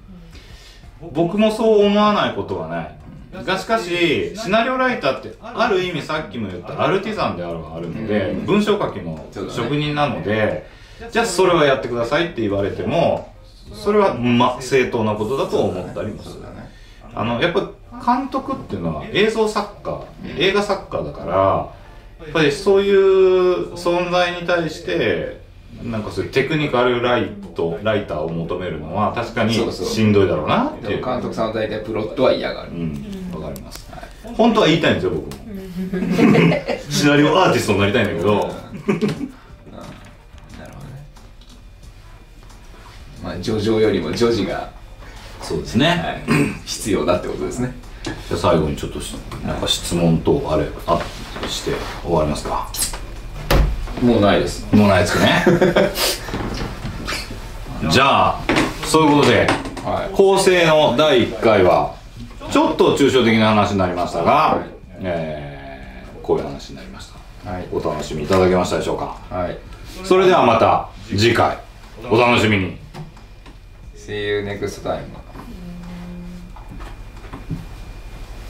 [1.13, 3.45] 僕もそう思わないことはない。
[3.45, 8.47] がしかしシナリオライターってある意味さっきも言ったアルティザンであるはあるので、うん。
[8.47, 10.67] 文章書きの職人なので、
[11.11, 13.33] じゃあそれはやってくださいって言われても
[13.73, 16.43] それはま正当なことだと思ったりもする。
[16.43, 16.49] ね。
[17.15, 17.71] あのやっぱ
[18.17, 20.05] 監督っていうのは映像作家
[20.37, 21.35] 映画作家だから
[22.27, 25.44] やっぱりそういう存在に対して
[25.83, 31.05] なんかそういうテクニカルライトライターを求めるのは確かにしんどいだろうなっていう。
[31.05, 33.31] 監督さんは大体プロットは嫌がる、うん。
[33.35, 33.87] わかります、
[34.37, 35.33] 本当は言いたいんですよ僕も。
[36.89, 38.33] シナリオアーティストになりたいんだけど。
[38.35, 39.25] なるほどね。
[43.22, 44.70] まあジョジョよりもジョジが、
[45.43, 45.87] そうですね、
[46.27, 47.75] はい、必要だってことですね。
[48.05, 49.14] じゃあ最後にちょっとし
[49.47, 51.01] なんか質問等あれあ
[51.49, 51.72] して
[52.03, 52.70] 終わりますか
[54.03, 54.67] もうないです。
[54.75, 55.45] もうないですかね。
[57.91, 58.41] じゃあ
[58.85, 59.47] そういうことで
[59.85, 60.15] はい。
[60.15, 61.95] 構成の第1回は
[62.51, 64.71] ちょっと抽象的な話になりましたが、はい。
[65.03, 65.55] えー
[66.25, 67.11] こういう話になりまし
[67.45, 67.51] た。
[67.51, 67.67] はい。
[67.71, 69.17] お楽しみいただけましたでしょうか？
[69.31, 69.59] はい。
[70.05, 71.59] それではまた次回。
[72.11, 72.79] お楽しみに。
[73.95, 75.01] See you next time